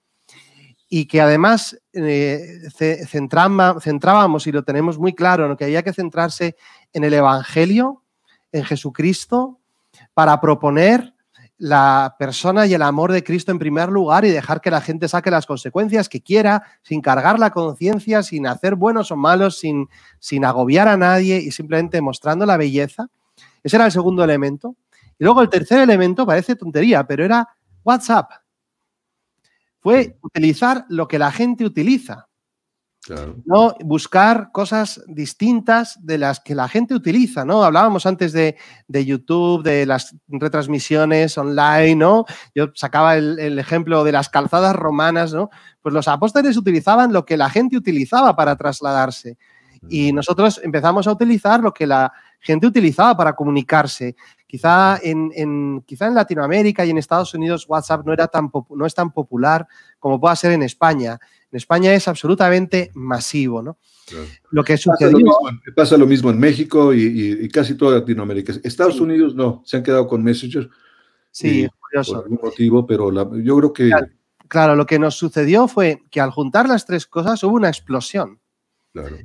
y 0.88 1.06
que 1.06 1.20
además 1.20 1.76
eh, 1.92 2.68
centrábamos 3.08 4.46
y 4.46 4.52
lo 4.52 4.62
tenemos 4.62 4.98
muy 4.98 5.12
claro, 5.12 5.48
¿no? 5.48 5.56
que 5.56 5.64
había 5.64 5.82
que 5.82 5.92
centrarse 5.92 6.56
en 6.92 7.02
el 7.02 7.14
Evangelio, 7.14 8.04
en 8.52 8.64
Jesucristo, 8.64 9.58
para 10.12 10.40
proponer 10.40 11.13
la 11.58 12.16
persona 12.18 12.66
y 12.66 12.74
el 12.74 12.82
amor 12.82 13.12
de 13.12 13.22
Cristo 13.22 13.52
en 13.52 13.58
primer 13.58 13.88
lugar 13.88 14.24
y 14.24 14.30
dejar 14.30 14.60
que 14.60 14.70
la 14.70 14.80
gente 14.80 15.08
saque 15.08 15.30
las 15.30 15.46
consecuencias 15.46 16.08
que 16.08 16.20
quiera, 16.20 16.64
sin 16.82 17.00
cargar 17.00 17.38
la 17.38 17.50
conciencia, 17.50 18.22
sin 18.22 18.46
hacer 18.46 18.74
buenos 18.74 19.10
o 19.10 19.16
malos, 19.16 19.58
sin, 19.58 19.88
sin 20.18 20.44
agobiar 20.44 20.88
a 20.88 20.96
nadie 20.96 21.38
y 21.38 21.50
simplemente 21.50 22.00
mostrando 22.00 22.44
la 22.44 22.56
belleza. 22.56 23.08
Ese 23.62 23.76
era 23.76 23.86
el 23.86 23.92
segundo 23.92 24.24
elemento. 24.24 24.76
Y 25.18 25.24
luego 25.24 25.42
el 25.42 25.48
tercer 25.48 25.80
elemento 25.80 26.26
parece 26.26 26.56
tontería, 26.56 27.06
pero 27.06 27.24
era 27.24 27.48
WhatsApp. 27.84 28.30
Fue 29.80 30.16
utilizar 30.22 30.86
lo 30.88 31.06
que 31.06 31.18
la 31.18 31.30
gente 31.30 31.64
utiliza. 31.64 32.28
¿No? 33.44 33.74
Buscar 33.80 34.50
cosas 34.52 35.02
distintas 35.06 35.98
de 36.04 36.18
las 36.18 36.40
que 36.40 36.54
la 36.54 36.68
gente 36.68 36.94
utiliza, 36.94 37.44
¿no? 37.44 37.64
Hablábamos 37.64 38.06
antes 38.06 38.32
de, 38.32 38.56
YouTube, 38.88 39.62
de 39.62 39.86
las 39.86 40.16
retransmisiones 40.28 41.36
online, 41.36 41.96
¿no? 41.96 42.24
Yo 42.54 42.68
sacaba 42.74 43.16
el, 43.16 43.58
ejemplo 43.58 44.04
de 44.04 44.12
las 44.12 44.28
calzadas 44.28 44.74
romanas, 44.74 45.34
¿no? 45.34 45.50
Pues 45.82 45.92
los 45.92 46.08
apóstoles 46.08 46.56
utilizaban 46.56 47.12
lo 47.12 47.24
que 47.24 47.36
la 47.36 47.50
gente 47.50 47.76
utilizaba 47.76 48.36
para 48.36 48.56
trasladarse. 48.56 49.36
Y 49.88 50.12
nosotros 50.12 50.60
empezamos 50.64 51.06
a 51.06 51.12
utilizar 51.12 51.60
lo 51.60 51.74
que 51.74 51.86
la 51.86 52.12
gente 52.44 52.66
utilizaba 52.66 53.16
para 53.16 53.35
comunicarse. 53.35 54.14
Quizá 54.46 55.00
en, 55.02 55.83
quizá 55.85 56.07
en 56.07 56.14
Latinoamérica 56.14 56.85
y 56.85 56.90
en 56.90 56.98
Estados 56.98 57.35
Unidos 57.35 57.64
WhatsApp 57.66 58.07
no, 58.07 58.12
era 58.12 58.28
tan, 58.28 58.50
no 58.70 58.87
es 58.87 58.94
tan 58.94 59.11
popular 59.11 59.66
como 59.98 60.20
pueda 60.20 60.37
ser 60.37 60.52
en 60.52 60.62
España. 60.62 61.18
En 61.50 61.57
España 61.57 61.92
es 61.92 62.07
absolutamente 62.07 62.92
masivo, 62.94 63.62
¿no? 63.62 63.78
Lo 64.50 64.62
que 64.62 64.76
sucedió... 64.76 65.38
Pasa 65.74 65.96
lo 65.96 66.07
mismo, 66.07 66.30
en 66.30 66.38
México 66.38 66.92
y, 66.94 67.48
casi 67.48 67.74
toda 67.74 67.98
Latinoamérica. 67.98 68.52
Estados 68.62 69.00
Unidos 69.00 69.35
no, 69.35 69.62
se 69.64 69.78
han 69.78 69.83
quedado 69.83 70.07
con 70.07 70.22
Messenger. 70.22 70.68
Sí, 71.30 71.66
curioso. 71.80 72.12
Por 72.12 72.22
algún 72.24 72.40
motivo, 72.42 72.87
pero 72.87 73.11
yo 73.40 73.57
creo 73.57 73.72
que... 73.72 73.90
Claro, 74.46 74.76
lo 74.76 74.87
que 74.87 74.98
nos 74.98 75.16
sucedió 75.16 75.66
fue 75.66 76.02
que 76.11 76.20
al 76.20 76.30
juntar 76.30 76.68
las 76.68 76.87
tres 76.87 77.07
cosas 77.07 77.42
hubo 77.42 77.57
una 77.57 77.68
explosión. 77.68 78.38
Claro. 78.92 79.16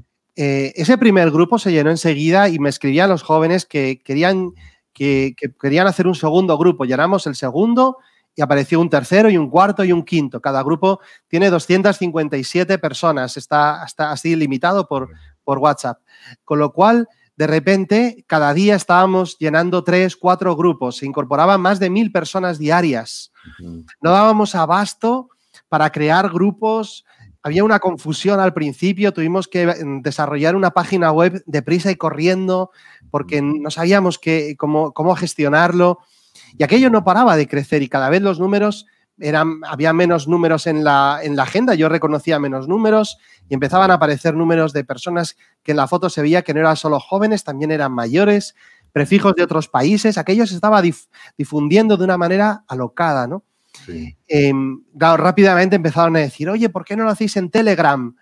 Eh, 0.42 0.72
ese 0.78 0.98
primer 0.98 1.32
grupo 1.32 1.60
se 1.60 1.70
llenó 1.70 1.90
enseguida 1.90 2.48
y 2.48 2.60
me 2.60 2.70
escribían 2.70 3.10
los 3.10 3.24
jóvenes 3.24 3.66
que 3.66 4.02
querían 4.02 4.54
que, 4.94 5.36
querían 5.60 5.86
hacer 5.86 6.08
un 6.08 6.16
segundo 6.16 6.58
grupo. 6.58 6.86
Llenamos 6.86 7.28
el 7.28 7.36
segundo 7.36 7.98
y 8.34 8.42
apareció 8.42 8.80
un 8.80 8.90
tercero 8.90 9.30
y 9.30 9.36
un 9.36 9.50
cuarto 9.50 9.84
y 9.84 9.92
un 9.92 10.06
quinto. 10.06 10.40
Cada 10.40 10.64
grupo 10.64 11.02
tiene 11.28 11.50
257 11.50 12.78
personas, 12.78 13.36
está, 13.36 13.84
así 13.84 14.34
limitado 14.38 14.88
por, 14.88 15.10
por 15.44 15.58
WhatsApp. 15.58 16.00
Con 16.46 16.60
lo 16.60 16.72
cual, 16.72 17.10
de 17.36 17.46
repente, 17.46 18.24
cada 18.26 18.54
día 18.54 18.76
estábamos 18.76 19.38
llenando 19.40 19.84
tres, 19.84 20.16
cuatro 20.16 20.56
grupos. 20.56 20.96
Se 20.96 21.06
incorporaban 21.06 21.60
más 21.60 21.82
de 21.82 21.90
mil 21.90 22.14
personas 22.14 22.58
diarias. 22.60 23.34
No 23.60 24.12
dábamos 24.12 24.56
abasto 24.56 25.32
para 25.68 25.90
crear 25.90 26.30
grupos. 26.30 27.04
Había 27.42 27.64
una 27.64 27.80
confusión 27.80 28.40
al 28.40 28.54
principio, 28.54 29.14
tuvimos 29.14 29.48
que 29.48 29.66
mm, 29.66 30.02
desarrollar 30.02 30.56
una 30.56 30.72
página 30.72 31.12
web 31.12 31.44
deprisa 31.46 31.92
y 31.92 31.96
corriendo 31.96 32.72
porque 33.12 33.42
no 33.42 33.72
sabíamos 33.72 34.20
cómo, 34.58 34.94
cómo 34.94 35.16
gestionarlo. 35.16 36.00
Y 36.58 36.64
aquello 36.64 36.90
no 36.90 37.04
paraba 37.04 37.36
de 37.36 37.48
crecer 37.48 37.82
y 37.82 37.90
cada 37.90 38.10
vez 38.10 38.22
los 38.22 38.40
números 38.40 38.86
eran, 39.20 39.62
había 39.66 39.94
menos 39.94 40.28
números 40.28 40.68
en 40.68 40.84
la, 40.84 41.20
en 41.22 41.36
la 41.36 41.44
agenda, 41.44 41.76
yo 41.76 41.90
reconocía 41.90 42.40
menos 42.40 42.68
números 42.68 43.18
y 43.50 43.54
empezaban 43.54 43.92
a 43.92 43.96
aparecer 43.96 44.36
números 44.36 44.74
de 44.74 44.84
personas 44.84 45.36
que 45.64 45.72
en 45.72 45.78
la 45.78 45.88
foto 45.88 46.10
se 46.10 46.22
veía 46.22 46.42
que 46.42 46.54
no 46.54 46.62
eran 46.62 46.78
solo 46.78 47.00
jóvenes, 47.00 47.44
también 47.44 47.72
eran 47.72 47.92
mayores, 47.92 48.56
prefijos 48.92 49.36
de 49.36 49.44
otros 49.44 49.68
países, 49.68 50.18
aquello 50.18 50.48
se 50.48 50.56
estaba 50.56 50.82
difundiendo 51.38 51.98
de 51.98 52.04
una 52.04 52.18
manera 52.18 52.64
alocada, 52.68 53.28
¿no? 53.28 53.44
Em, 54.28 54.82
rápidamente 54.96 55.76
empezaron 55.76 56.16
a 56.16 56.20
decir, 56.20 56.50
oye, 56.50 56.70
¿por 56.70 56.86
qué 56.86 56.96
no 56.96 57.04
lo 57.04 57.10
hacéis 57.10 57.38
en 57.38 57.50
Telegram? 57.50 58.16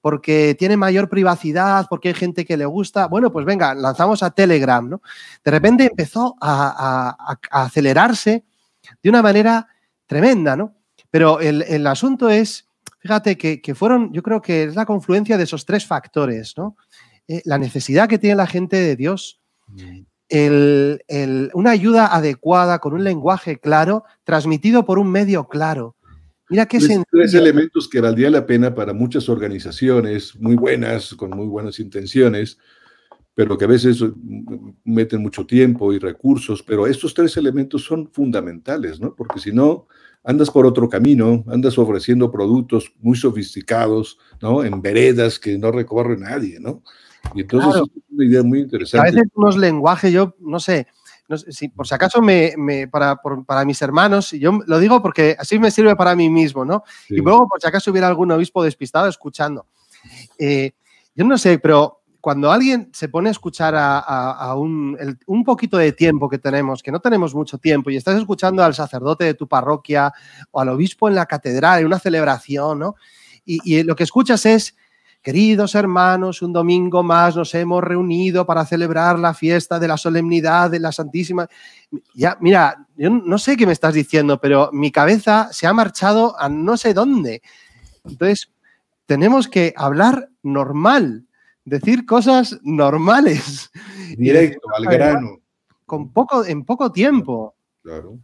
Porque 0.00 0.56
tiene 0.58 0.76
mayor 0.76 1.08
privacidad, 1.08 1.86
porque 1.88 2.08
hay 2.08 2.14
gente 2.14 2.44
que 2.44 2.56
le 2.56 2.66
gusta. 2.66 3.06
Bueno, 3.06 3.30
pues 3.30 3.46
venga, 3.46 3.74
lanzamos 3.74 4.22
a 4.22 4.30
Telegram, 4.30 4.88
¿no? 4.88 5.02
De 5.44 5.50
repente 5.50 5.86
empezó 5.86 6.36
a, 6.40 7.16
acelerarse 7.50 8.44
de 9.02 9.10
una 9.10 9.22
manera 9.22 9.68
tremenda, 10.06 10.56
¿no? 10.56 10.74
Pero 11.10 11.40
el, 11.40 11.86
asunto 11.86 12.30
es, 12.30 12.66
fíjate 12.98 13.36
que, 13.36 13.74
fueron, 13.74 14.12
yo 14.12 14.22
creo 14.22 14.40
que 14.40 14.64
es 14.64 14.74
la 14.74 14.86
confluencia 14.86 15.36
de 15.36 15.44
esos 15.44 15.64
tres 15.64 15.86
factores, 15.86 16.54
¿no? 16.56 16.76
Eh, 17.28 17.42
la 17.44 17.58
necesidad 17.58 18.08
que 18.08 18.18
tiene 18.18 18.36
la 18.36 18.46
gente 18.46 18.76
de 18.76 18.96
Dios, 18.96 19.40
mm 20.32 21.50
una 21.52 21.70
ayuda 21.70 22.14
adecuada 22.14 22.78
con 22.78 22.94
un 22.94 23.04
lenguaje 23.04 23.58
claro, 23.58 24.04
transmitido 24.24 24.86
por 24.86 24.98
un 24.98 25.10
medio 25.10 25.46
claro. 25.46 25.96
Mira 26.48 26.66
qué 26.66 26.78
tres, 26.78 27.02
tres 27.10 27.34
elementos 27.34 27.88
que 27.88 28.00
valdría 28.00 28.30
la 28.30 28.46
pena 28.46 28.74
para 28.74 28.92
muchas 28.92 29.28
organizaciones 29.28 30.34
muy 30.36 30.56
buenas, 30.56 31.14
con 31.14 31.30
muy 31.30 31.46
buenas 31.46 31.78
intenciones, 31.80 32.58
pero 33.34 33.56
que 33.56 33.64
a 33.64 33.68
veces 33.68 34.04
meten 34.84 35.22
mucho 35.22 35.46
tiempo 35.46 35.92
y 35.92 35.98
recursos, 35.98 36.62
pero 36.62 36.86
estos 36.86 37.14
tres 37.14 37.36
elementos 37.36 37.84
son 37.84 38.10
fundamentales, 38.12 39.00
¿no? 39.00 39.14
Porque 39.14 39.40
si 39.40 39.52
no, 39.52 39.86
andas 40.24 40.50
por 40.50 40.66
otro 40.66 40.88
camino, 40.88 41.42
andas 41.48 41.78
ofreciendo 41.78 42.30
productos 42.30 42.92
muy 43.00 43.16
sofisticados, 43.16 44.18
¿no? 44.40 44.62
En 44.64 44.82
veredas 44.82 45.38
que 45.38 45.56
no 45.56 45.72
recorre 45.72 46.18
nadie, 46.18 46.60
¿no? 46.60 46.82
Y 47.34 47.42
entonces 47.42 47.82
es 47.82 48.02
una 48.10 48.24
idea 48.24 48.42
muy 48.42 48.60
interesante. 48.60 49.08
A 49.08 49.10
veces 49.10 49.30
unos 49.34 49.56
lenguajes, 49.56 50.12
yo 50.12 50.34
no 50.40 50.60
sé, 50.60 50.86
si 51.36 51.68
por 51.68 51.86
si 51.86 51.94
acaso 51.94 52.20
me, 52.20 52.54
para, 52.90 53.20
para, 53.46 53.64
mis 53.64 53.80
hermanos, 53.82 54.32
y 54.32 54.38
yo 54.38 54.58
lo 54.66 54.78
digo 54.78 55.02
porque 55.02 55.36
así 55.38 55.58
me 55.58 55.70
sirve 55.70 55.96
para 55.96 56.14
mí 56.14 56.28
mismo, 56.28 56.64
¿no? 56.64 56.82
Y 57.08 57.20
luego, 57.20 57.48
por 57.48 57.60
si 57.60 57.66
acaso 57.66 57.90
hubiera 57.90 58.08
algún 58.08 58.30
obispo 58.32 58.62
despistado 58.62 59.08
escuchando. 59.08 59.66
Eh, 60.38 60.72
yo 61.14 61.24
no 61.24 61.38
sé, 61.38 61.58
pero 61.58 62.02
cuando 62.20 62.52
alguien 62.52 62.90
se 62.92 63.08
pone 63.08 63.28
a 63.28 63.32
escuchar 63.32 63.74
a, 63.76 64.54
un, 64.56 64.96
un, 65.26 65.44
poquito 65.44 65.76
de 65.76 65.92
tiempo 65.92 66.28
que 66.28 66.38
tenemos, 66.38 66.82
que 66.82 66.92
no 66.92 67.00
tenemos 67.00 67.34
mucho 67.34 67.58
tiempo, 67.58 67.90
y 67.90 67.96
estás 67.96 68.18
escuchando 68.18 68.62
al 68.62 68.74
sacerdote 68.74 69.24
de 69.24 69.34
tu 69.34 69.48
parroquia 69.48 70.12
o 70.50 70.60
al 70.60 70.68
obispo 70.68 71.08
en 71.08 71.16
la 71.16 71.26
catedral, 71.26 71.80
en 71.80 71.86
una 71.86 71.98
celebración, 71.98 72.78
¿no? 72.78 72.94
y 73.44 73.82
lo 73.82 73.96
que 73.96 74.04
escuchas 74.04 74.46
es 74.46 74.76
Queridos 75.22 75.76
hermanos, 75.76 76.42
un 76.42 76.52
domingo 76.52 77.04
más 77.04 77.36
nos 77.36 77.54
hemos 77.54 77.84
reunido 77.84 78.44
para 78.44 78.66
celebrar 78.66 79.20
la 79.20 79.34
fiesta 79.34 79.78
de 79.78 79.86
la 79.86 79.96
solemnidad 79.96 80.68
de 80.68 80.80
la 80.80 80.90
Santísima. 80.90 81.48
Ya, 82.12 82.36
mira, 82.40 82.88
yo 82.96 83.08
no 83.08 83.38
sé 83.38 83.56
qué 83.56 83.64
me 83.64 83.72
estás 83.72 83.94
diciendo, 83.94 84.40
pero 84.40 84.70
mi 84.72 84.90
cabeza 84.90 85.48
se 85.52 85.68
ha 85.68 85.72
marchado 85.72 86.38
a 86.40 86.48
no 86.48 86.76
sé 86.76 86.92
dónde. 86.92 87.40
Entonces, 88.04 88.50
tenemos 89.06 89.46
que 89.46 89.72
hablar 89.76 90.28
normal, 90.42 91.24
decir 91.64 92.04
cosas 92.04 92.58
normales. 92.64 93.70
Directo, 94.18 94.68
al 94.76 94.86
grano. 94.86 95.38
Con 95.86 96.12
poco, 96.12 96.44
en 96.44 96.64
poco 96.64 96.90
tiempo. 96.90 97.54
Claro. 97.80 98.18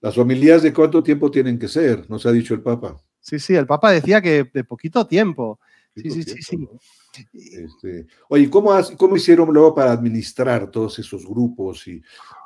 Las 0.00 0.16
familias 0.16 0.62
de 0.62 0.72
cuánto 0.72 1.02
tiempo 1.02 1.30
tienen 1.30 1.58
que 1.58 1.68
ser, 1.68 2.08
nos 2.08 2.24
ha 2.24 2.32
dicho 2.32 2.54
el 2.54 2.62
Papa. 2.62 2.96
Sí, 3.20 3.38
sí, 3.38 3.54
el 3.54 3.66
Papa 3.66 3.90
decía 3.90 4.22
que 4.22 4.44
de 4.52 4.64
poquito 4.64 5.06
tiempo. 5.06 5.60
Sí, 5.94 6.10
sí, 6.10 6.22
sí, 6.22 6.42
sí. 6.42 6.68
Este, 7.32 8.06
oye, 8.28 8.48
¿cómo, 8.48 8.72
¿cómo 8.96 9.16
hicieron 9.16 9.52
luego 9.52 9.74
para 9.74 9.92
administrar 9.92 10.70
todos 10.70 10.98
esos 10.98 11.26
grupos? 11.26 11.86
Y, 11.86 12.02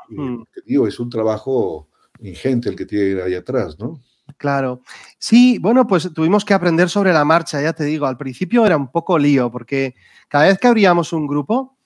mm. 0.09 0.43
digo, 0.65 0.89
es 0.89 0.99
un 0.99 1.09
trabajo 1.09 1.89
ingente 2.21 2.69
el 2.69 2.77
que 2.77 2.87
tiene 2.87 3.23
ahí 3.23 3.35
atrás, 3.35 3.79
¿no? 3.79 4.01
Claro. 4.39 4.83
Sí, 5.19 5.59
bueno, 5.59 5.87
pues 5.87 6.13
tuvimos 6.13 6.45
que 6.45 6.55
aprender 6.55 6.89
sobre 6.91 7.13
la 7.13 7.25
marcha, 7.25 7.63
ya 7.63 7.73
te 7.73 7.85
digo. 7.85 8.07
Al 8.07 8.17
principio 8.17 8.67
era 8.67 8.77
un 8.77 8.91
poco 8.91 9.19
lío, 9.19 9.51
porque 9.51 9.95
cada 10.29 10.47
vez 10.47 10.59
que 10.59 10.67
abríamos 10.67 11.13
un 11.13 11.27
grupo, 11.27 11.77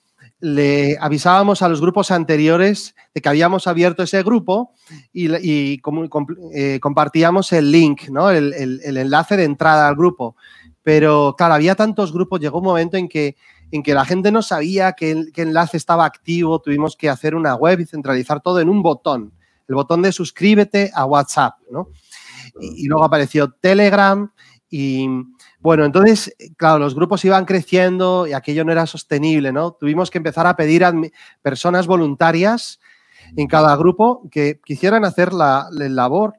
le 0.40 0.96
avisábamos 0.98 1.60
a 1.62 1.68
los 1.68 1.80
grupos 1.80 2.10
anteriores 2.10 2.94
de 3.14 3.20
que 3.20 3.28
habíamos 3.28 3.66
abierto 3.66 4.02
ese 4.02 4.22
grupo 4.22 4.72
y, 5.12 5.30
eh, 5.32 6.80
compartíamos 6.80 7.52
el 7.52 7.70
link, 7.70 8.08
¿no? 8.08 8.30
el, 8.30 8.80
enlace 8.82 9.36
de 9.36 9.44
entrada 9.44 9.88
al 9.88 9.96
grupo. 9.96 10.36
Pero 10.82 11.34
claro, 11.36 11.54
había 11.54 11.74
tantos 11.74 12.12
grupos, 12.12 12.40
llegó 12.40 12.58
un 12.58 12.64
momento 12.64 12.96
en 12.96 13.08
que, 13.08 13.36
en 13.70 13.82
que 13.82 13.94
la 13.94 14.04
gente 14.04 14.32
no 14.32 14.42
sabía 14.42 14.92
qué, 14.92 15.26
enlace 15.36 15.76
estaba 15.76 16.04
activo, 16.04 16.60
tuvimos 16.60 16.96
que 16.96 17.08
hacer 17.08 17.34
una 17.34 17.54
web 17.54 17.80
y 17.80 17.86
centralizar 17.86 18.40
todo 18.40 18.60
en 18.60 18.68
un 18.68 18.82
botón, 18.82 19.32
el 19.68 19.74
botón 19.74 20.02
de 20.02 20.12
suscríbete 20.12 20.90
a 20.94 21.04
WhatsApp, 21.04 21.54
¿no? 21.70 21.88
Y, 22.60 22.88
luego 22.88 23.04
apareció 23.04 23.50
Telegram 23.52 24.32
y 24.68 25.06
bueno, 25.60 25.84
entonces, 25.84 26.34
claro, 26.56 26.78
los 26.78 26.94
grupos 26.94 27.24
iban 27.24 27.44
creciendo 27.44 28.26
y 28.26 28.32
aquello 28.32 28.64
no 28.64 28.72
era 28.72 28.86
sostenible, 28.86 29.52
¿no? 29.52 29.72
Tuvimos 29.72 30.10
que 30.10 30.18
empezar 30.18 30.46
a 30.46 30.56
pedir 30.56 30.84
a 30.84 30.92
personas 31.42 31.86
voluntarias 31.86 32.80
en 33.36 33.46
cada 33.46 33.76
grupo 33.76 34.22
que 34.30 34.60
quisieran 34.64 35.04
hacer 35.04 35.32
la, 35.32 35.68
labor 35.70 36.34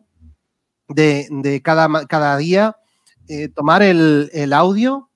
de, 0.88 1.28
de 1.30 1.62
cada, 1.62 2.06
cada 2.08 2.36
día 2.38 2.76
eh, 3.28 3.50
tomar 3.50 3.84
el, 3.84 4.54
audio 4.54 5.10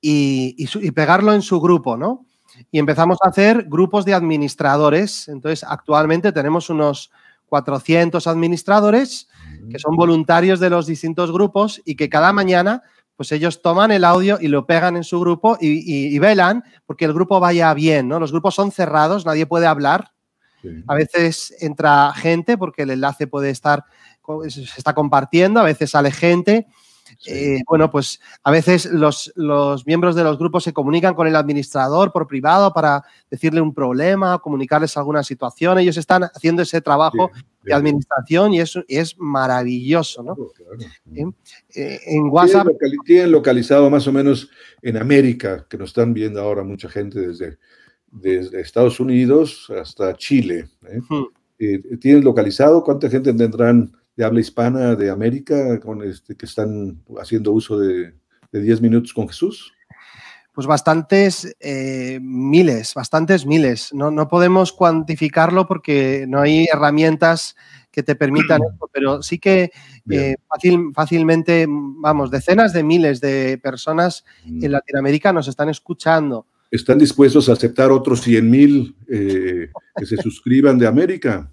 y, 0.00 0.66
pegarlo 0.92 1.32
en 1.32 1.42
su 1.42 1.60
grupo, 1.60 1.96
¿no? 1.96 2.26
Y 2.70 2.78
empezamos 2.78 3.18
a 3.22 3.28
hacer 3.28 3.64
grupos 3.68 4.04
de 4.04 4.14
administradores. 4.14 5.28
Entonces, 5.28 5.64
actualmente 5.68 6.32
tenemos 6.32 6.70
unos 6.70 7.10
400 7.48 8.26
administradores 8.26 9.28
que 9.70 9.78
son 9.78 9.96
voluntarios 9.96 10.60
de 10.60 10.70
los 10.70 10.86
distintos 10.86 11.32
grupos 11.32 11.80
y 11.84 11.96
que 11.96 12.08
cada 12.08 12.32
mañana, 12.32 12.82
pues 13.16 13.32
ellos 13.32 13.62
toman 13.62 13.90
el 13.90 14.04
audio 14.04 14.38
y 14.40 14.48
lo 14.48 14.66
pegan 14.66 14.96
en 14.96 15.04
su 15.04 15.20
grupo 15.20 15.56
y, 15.60 16.18
velan 16.18 16.64
porque 16.86 17.04
el 17.04 17.12
grupo 17.12 17.40
vaya 17.40 17.72
bien, 17.74 18.08
¿no? 18.08 18.18
Los 18.18 18.32
grupos 18.32 18.54
son 18.54 18.72
cerrados, 18.72 19.26
nadie 19.26 19.46
puede 19.46 19.66
hablar. 19.66 20.12
A 20.88 20.94
veces 20.96 21.54
entra 21.60 22.12
gente 22.14 22.58
porque 22.58 22.82
el 22.82 22.90
enlace 22.90 23.28
puede 23.28 23.50
estar, 23.50 23.84
se 24.48 24.62
está 24.62 24.94
compartiendo, 24.94 25.60
a 25.60 25.64
veces 25.64 25.90
sale 25.90 26.10
gente 26.10 26.66
eh, 27.26 27.60
bueno, 27.68 27.90
pues 27.90 28.20
a 28.42 28.50
veces 28.50 28.86
los, 28.86 29.32
miembros 29.86 30.14
de 30.14 30.24
los 30.24 30.38
grupos 30.38 30.64
se 30.64 30.72
comunican 30.72 31.14
con 31.14 31.26
el 31.26 31.36
administrador 31.36 32.12
por 32.12 32.26
privado 32.26 32.72
para 32.72 33.04
decirle 33.30 33.60
un 33.60 33.74
problema, 33.74 34.38
comunicarles 34.38 34.96
alguna 34.96 35.22
situación. 35.22 35.78
Ellos 35.78 35.96
están 35.96 36.24
haciendo 36.24 36.62
ese 36.62 36.80
trabajo 36.80 37.30
de 37.62 37.74
administración 37.74 38.54
y 38.54 38.60
es, 38.60 38.78
es 38.88 39.18
maravilloso, 39.18 40.22
¿no? 40.22 40.36
¿Eh? 41.14 41.24
Eh, 41.74 42.00
en 42.06 42.28
WhatsApp. 42.28 42.68
Tienen, 43.04 43.32
localizado 43.32 43.90
más 43.90 44.06
o 44.06 44.12
menos 44.12 44.50
en 44.82 44.96
América, 44.96 45.66
que 45.68 45.78
nos 45.78 45.90
están 45.90 46.14
viendo 46.14 46.40
ahora 46.40 46.62
mucha 46.62 46.88
gente 46.88 47.20
desde, 47.20 47.58
desde 48.10 48.60
Estados 48.60 49.00
Unidos 49.00 49.70
hasta 49.80 50.14
Chile. 50.16 50.68
¿Tienen 51.58 52.24
localizado 52.24 52.82
cuánta 52.84 53.08
gente 53.08 53.32
tendrán? 53.32 53.92
De 54.16 54.24
habla 54.24 54.40
hispana 54.40 54.94
de 54.94 55.10
América 55.10 55.78
con 55.80 56.02
este, 56.02 56.34
que 56.36 56.46
están 56.46 57.02
haciendo 57.20 57.52
uso 57.52 57.78
de, 57.78 58.14
10 58.52 58.80
minutos 58.80 59.12
con 59.12 59.28
Jesús? 59.28 59.74
Pues 60.54 60.66
bastantes 60.66 61.54
eh, 61.60 62.18
miles, 62.22 62.94
bastantes 62.94 63.44
miles. 63.44 63.92
No, 63.92 64.10
no, 64.10 64.28
podemos 64.28 64.72
cuantificarlo 64.72 65.66
porque 65.66 66.24
no 66.26 66.40
hay 66.40 66.66
herramientas 66.72 67.54
que 67.90 68.02
te 68.02 68.14
permitan 68.14 68.62
eso, 68.74 68.88
pero 68.90 69.22
sí 69.22 69.38
que 69.38 69.70
eh, 70.10 70.36
fácil, 70.48 70.90
fácilmente, 70.94 71.66
vamos, 71.68 72.30
decenas 72.30 72.72
de 72.72 72.82
miles 72.82 73.20
de 73.20 73.58
personas 73.62 74.24
en 74.46 74.70
mm. 74.70 74.72
Latinoamérica 74.72 75.34
nos 75.34 75.48
están 75.48 75.68
escuchando. 75.68 76.46
¿Están 76.70 76.98
dispuestos 76.98 77.48
a 77.48 77.52
aceptar 77.52 77.90
otros 77.90 78.22
100 78.22 78.50
mil 78.50 78.96
eh, 79.08 79.70
que 79.96 80.06
se 80.06 80.16
suscriban 80.22 80.78
de 80.78 80.86
América? 80.86 81.50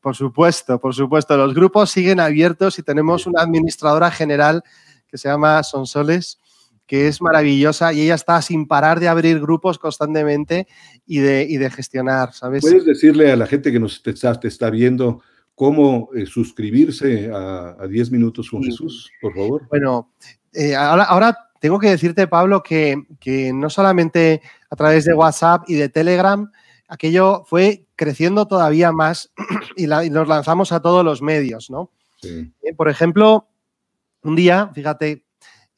Por 0.00 0.16
supuesto, 0.16 0.80
por 0.80 0.94
supuesto. 0.94 1.36
Los 1.36 1.54
grupos 1.54 1.90
siguen 1.90 2.20
abiertos 2.20 2.78
y 2.78 2.82
tenemos 2.82 3.26
una 3.26 3.42
administradora 3.42 4.10
general 4.10 4.62
que 5.06 5.18
se 5.18 5.28
llama 5.28 5.62
Sonsoles, 5.62 6.40
que 6.86 7.08
es 7.08 7.22
maravillosa 7.22 7.92
y 7.92 8.02
ella 8.02 8.14
está 8.14 8.42
sin 8.42 8.66
parar 8.66 9.00
de 9.00 9.08
abrir 9.08 9.40
grupos 9.40 9.78
constantemente 9.78 10.66
y 11.06 11.18
de, 11.18 11.46
de 11.46 11.70
gestionar, 11.70 12.32
¿sabes? 12.32 12.62
¿Puedes 12.62 12.84
decirle 12.84 13.32
a 13.32 13.36
la 13.36 13.46
gente 13.46 13.72
que 13.72 13.80
nos 13.80 14.02
está, 14.04 14.38
te 14.38 14.48
está 14.48 14.70
viendo 14.70 15.22
cómo 15.54 16.10
eh, 16.14 16.26
suscribirse 16.26 17.30
a, 17.32 17.86
10 17.88 18.10
minutos 18.10 18.50
con 18.50 18.62
Jesús, 18.62 19.10
por 19.20 19.34
favor? 19.34 19.66
Bueno, 19.70 20.12
eh, 20.52 20.74
ahora, 20.74 21.04
ahora, 21.04 21.38
tengo 21.60 21.78
que 21.78 21.88
decirte, 21.88 22.26
Pablo, 22.26 22.62
que, 22.62 23.02
no 23.54 23.70
solamente 23.70 24.42
a 24.68 24.76
través 24.76 25.06
de 25.06 25.14
WhatsApp 25.14 25.64
y 25.66 25.76
de 25.76 25.88
Telegram, 25.88 26.50
aquello 26.88 27.44
fue 27.46 27.86
creciendo 27.96 28.46
todavía 28.46 28.92
más 28.92 29.32
y, 29.76 29.86
nos 29.86 30.28
lanzamos 30.28 30.72
a 30.72 30.80
todos 30.80 31.04
los 31.04 31.22
medios, 31.22 31.70
¿no? 31.70 31.90
Eh, 32.22 32.74
por 32.76 32.88
ejemplo, 32.88 33.48
un 34.22 34.34
día, 34.34 34.70
fíjate, 34.74 35.26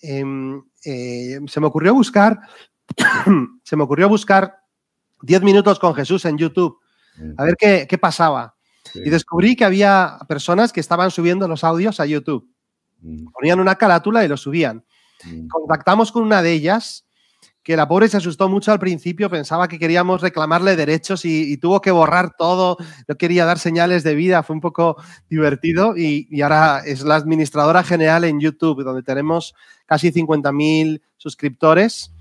em, 0.01 0.63
se 0.81 1.61
me 1.61 1.67
ocurrió 1.67 1.93
buscar, 1.93 2.39
se 3.65 3.77
me 3.77 3.83
ocurrió 3.83 4.09
buscar 4.09 4.61
10 5.23 5.43
minutos 5.43 5.79
con 5.79 5.95
Jesús 5.95 6.25
en 6.25 6.39
YouTube, 6.39 6.79
a 7.37 7.45
ver 7.45 7.57
qué, 7.59 7.87
qué 7.89 7.99
pasaba. 7.99 8.57
Y 8.95 9.11
descubrí 9.11 9.57
que 9.57 9.65
había 9.65 10.19
personas 10.29 10.73
que 10.73 10.81
estaban 10.81 11.11
subiendo 11.11 11.49
los 11.49 11.65
audios 11.65 12.01
a 12.01 12.07
YouTube. 12.07 12.49
Mm. 13.01 13.27
Ponían 13.33 13.61
una 13.61 13.77
carátula 13.77 14.25
y 14.25 14.29
lo 14.29 14.37
subían. 14.37 14.85
Mm. 15.25 15.49
Contactamos 15.49 16.13
con 16.13 16.23
una 16.23 16.43
de 16.43 16.53
ellas, 16.53 17.06
que 17.67 17.77
la 17.77 17.89
pobre 17.89 18.07
se 18.07 18.19
asustó 18.19 18.49
mucho 18.49 18.71
al 18.71 18.79
principio, 18.79 19.29
pensaba 19.29 19.67
que 19.67 19.81
queríamos 19.81 20.23
reclamarle 20.23 20.77
derechos 20.77 21.25
y, 21.25 21.57
tuvo 21.57 21.81
que 21.81 21.91
borrar 21.91 22.37
todo, 22.39 22.77
no 23.09 23.17
quería 23.17 23.45
dar 23.45 23.59
señales 23.59 24.05
de 24.05 24.15
vida, 24.15 24.45
fue 24.45 24.55
un 24.55 24.61
poco 24.61 24.97
divertido 25.29 25.97
y, 25.97 26.29
y 26.31 26.43
ahora 26.43 26.83
es 26.87 27.03
la 27.03 27.17
administradora 27.17 27.83
general 27.83 28.23
en 28.23 28.39
YouTube, 28.39 28.85
donde 28.85 29.03
tenemos 29.03 29.53
casi 29.85 30.13
50.000 30.13 31.03
suscriptores 31.17 32.13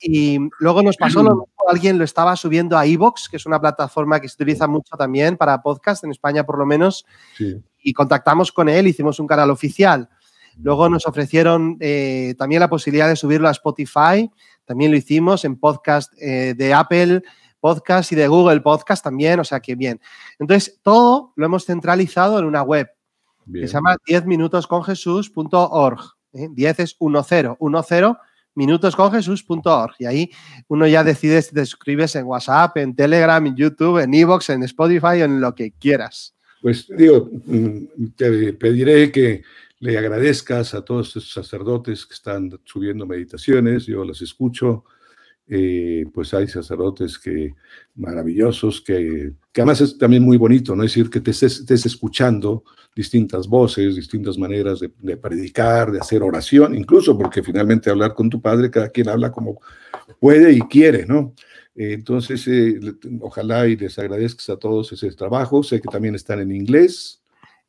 y 0.00 0.38
luego 0.60 0.82
nos 0.82 0.96
pasó 0.96 1.22
lo 1.22 1.46
alguien 1.68 1.98
lo 1.98 2.04
estaba 2.04 2.34
subiendo 2.36 2.78
a 2.78 2.86
Evox, 2.86 3.28
que 3.28 3.36
es 3.36 3.44
una 3.44 3.60
plataforma 3.60 4.18
que 4.18 4.28
se 4.28 4.34
utiliza 4.36 4.66
mucho 4.66 4.96
también 4.96 5.36
para 5.36 5.60
podcast, 5.60 6.04
en 6.04 6.10
España 6.10 6.42
por 6.42 6.58
lo 6.58 6.64
menos, 6.64 7.04
y 7.82 7.92
contactamos 7.92 8.50
con 8.50 8.70
él, 8.70 8.86
hicimos 8.86 9.20
un 9.20 9.26
canal 9.26 9.50
oficial. 9.50 10.08
Luego 10.56 10.88
nos 10.88 11.06
ofrecieron 11.06 11.76
eh, 11.80 12.34
también 12.38 12.60
la 12.60 12.68
posibilidad 12.68 13.08
de 13.08 13.16
subirlo 13.16 13.48
a 13.48 13.52
Spotify, 13.52 14.30
también 14.70 14.92
lo 14.92 14.96
hicimos 14.96 15.44
en 15.44 15.56
podcast 15.56 16.12
eh, 16.22 16.54
de 16.56 16.72
Apple 16.72 17.24
Podcast 17.58 18.12
y 18.12 18.14
de 18.14 18.28
Google 18.28 18.60
Podcast 18.60 19.02
también, 19.02 19.40
o 19.40 19.44
sea 19.44 19.58
que 19.58 19.74
bien. 19.74 20.00
Entonces, 20.38 20.78
todo 20.80 21.32
lo 21.34 21.44
hemos 21.44 21.64
centralizado 21.64 22.38
en 22.38 22.44
una 22.44 22.62
web 22.62 22.88
que 23.52 23.66
se 23.66 23.74
llama 23.74 23.96
10minutosconjesus.org. 24.06 26.00
10 26.32 26.78
¿eh? 26.78 26.82
es 26.84 26.96
10, 27.00 27.10
10, 27.34 27.88
10 27.88 28.16
minutosconjesus.org 28.54 29.94
y 29.98 30.06
ahí 30.06 30.30
uno 30.68 30.86
ya 30.86 31.02
decide 31.02 31.42
si 31.42 31.52
te 31.52 31.66
suscribes 31.66 32.14
en 32.14 32.26
WhatsApp, 32.26 32.76
en 32.76 32.94
Telegram, 32.94 33.44
en 33.44 33.56
YouTube, 33.56 33.98
en 33.98 34.14
Evox, 34.14 34.50
en 34.50 34.62
Spotify, 34.62 35.22
en 35.22 35.40
lo 35.40 35.52
que 35.52 35.72
quieras. 35.72 36.36
Pues 36.62 36.86
digo, 36.96 37.28
mm, 37.44 38.06
te 38.14 38.52
pediré 38.52 39.10
que 39.10 39.42
le 39.80 39.96
agradezcas 39.96 40.74
a 40.74 40.84
todos 40.84 41.08
estos 41.08 41.32
sacerdotes 41.32 42.06
que 42.06 42.14
están 42.14 42.50
subiendo 42.64 43.06
meditaciones, 43.06 43.86
yo 43.86 44.04
las 44.04 44.20
escucho, 44.20 44.84
eh, 45.48 46.04
pues 46.12 46.32
hay 46.34 46.46
sacerdotes 46.46 47.18
que 47.18 47.54
maravillosos, 47.96 48.82
que, 48.82 49.32
que, 49.50 49.62
además 49.62 49.80
es 49.80 49.98
también 49.98 50.22
muy 50.22 50.36
bonito, 50.36 50.76
¿no? 50.76 50.84
Es 50.84 50.92
decir, 50.92 51.10
que 51.10 51.20
te 51.20 51.32
estés, 51.32 51.86
escuchando 51.86 52.62
distintas 52.94 53.48
voces, 53.48 53.96
distintas 53.96 54.38
maneras 54.38 54.80
de, 54.80 55.16
predicar, 55.16 55.90
de 55.90 55.98
hacer 55.98 56.22
oración, 56.22 56.76
incluso 56.76 57.18
porque 57.18 57.42
finalmente 57.42 57.90
hablar 57.90 58.14
con 58.14 58.28
tu 58.28 58.40
padre, 58.40 58.70
cada 58.70 58.90
quien 58.90 59.08
habla 59.08 59.32
como 59.32 59.60
puede 60.20 60.52
y 60.52 60.60
quiere, 60.60 61.06
¿no? 61.06 61.34
Eh, 61.74 61.94
entonces, 61.94 62.46
eh, 62.46 62.78
ojalá 63.20 63.66
y 63.66 63.76
les 63.76 63.98
agradezcas 63.98 64.50
a 64.50 64.56
todos 64.56 64.92
ese 64.92 65.10
trabajo. 65.12 65.62
Sé 65.62 65.80
que 65.80 65.88
también 65.88 66.14
están 66.14 66.40
en 66.40 66.52
inglés 66.52 67.22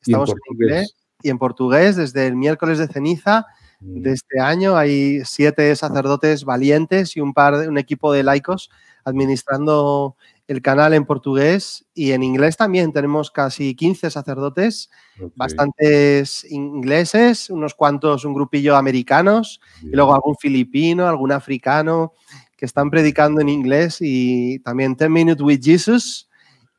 y 0.05 0.13
en 0.13 0.19
portugués. 0.19 1.00
Y 1.23 1.29
en 1.29 1.37
portugués 1.37 1.95
desde 1.95 2.27
el 2.27 2.35
miércoles 2.35 2.77
de 2.77 2.87
ceniza 2.87 3.45
de 3.79 4.11
este 4.11 4.39
año. 4.39 4.77
Hay 4.77 5.21
siete 5.25 5.75
sacerdotes 5.75 6.45
valientes 6.45 7.17
y 7.17 7.21
un 7.21 7.33
par 7.33 7.57
de, 7.57 7.67
un 7.67 7.77
equipo 7.77 8.13
de 8.13 8.23
laicos 8.23 8.69
administrando 9.03 10.15
el 10.47 10.61
canal 10.61 10.93
en 10.93 11.05
portugués 11.05 11.85
y 11.93 12.11
en 12.11 12.23
inglés 12.23 12.57
también. 12.57 12.91
Tenemos 12.91 13.31
casi 13.31 13.73
15 13.73 14.11
sacerdotes, 14.11 14.89
bastantes 15.35 16.45
ingleses, 16.51 17.49
unos 17.49 17.73
cuantos, 17.73 18.25
un 18.25 18.33
grupillo 18.33 18.75
americanos 18.75 19.61
y 19.81 19.95
luego 19.95 20.13
algún 20.13 20.35
filipino, 20.35 21.07
algún 21.07 21.31
africano 21.31 22.13
que 22.57 22.65
están 22.65 22.91
predicando 22.91 23.41
en 23.41 23.49
inglés 23.49 23.97
y 24.01 24.59
también 24.59 24.95
10 24.95 25.09
Minutes 25.09 25.41
with 25.41 25.61
Jesus 25.61 26.29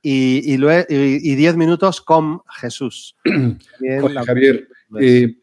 y, 0.02 0.54
y, 0.54 1.34
10 1.36 1.56
minutos 1.56 2.00
con 2.00 2.42
Jesús. 2.60 3.16
Javier, 4.26 4.68
eh, 5.00 5.36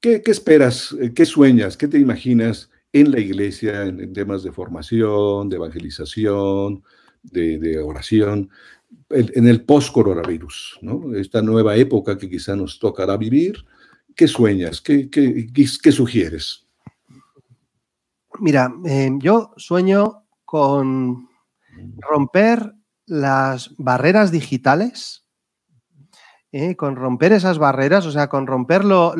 ¿Qué, 0.00 0.22
esperas? 0.26 0.94
Eh, 1.00 1.12
¿Qué 1.12 1.26
sueñas? 1.26 1.76
¿Qué 1.76 1.88
te 1.88 1.98
imaginas 1.98 2.70
en 2.92 3.10
la 3.10 3.18
iglesia 3.18 3.82
en, 3.82 4.12
temas 4.12 4.44
de 4.44 4.52
formación, 4.52 5.48
de 5.48 5.56
evangelización, 5.56 6.84
de, 7.22 7.78
oración, 7.80 8.48
en, 9.10 9.48
el 9.48 9.64
post-coronavirus, 9.64 10.78
¿no? 10.82 11.12
esta 11.16 11.42
nueva 11.42 11.74
época 11.74 12.16
que 12.16 12.30
quizá 12.30 12.54
nos 12.54 12.78
tocará 12.78 13.16
vivir? 13.16 13.64
¿Qué 14.14 14.28
sueñas? 14.28 14.80
¿Qué, 14.80 15.10
qué, 15.10 15.92
sugieres? 15.92 16.66
Mira, 18.38 18.72
eh, 18.86 19.10
yo 19.18 19.52
sueño 19.56 20.22
con 20.44 21.28
romper 21.98 22.75
las 23.06 23.70
barreras 23.78 24.30
digitales, 24.30 25.24
eh, 26.52 26.76
con 26.76 26.96
romper 26.96 27.32
esas 27.32 27.58
barreras, 27.58 28.06
o 28.06 28.12
sea, 28.12 28.28
con 28.28 28.46
romper 28.46 28.84
lo, 28.84 29.14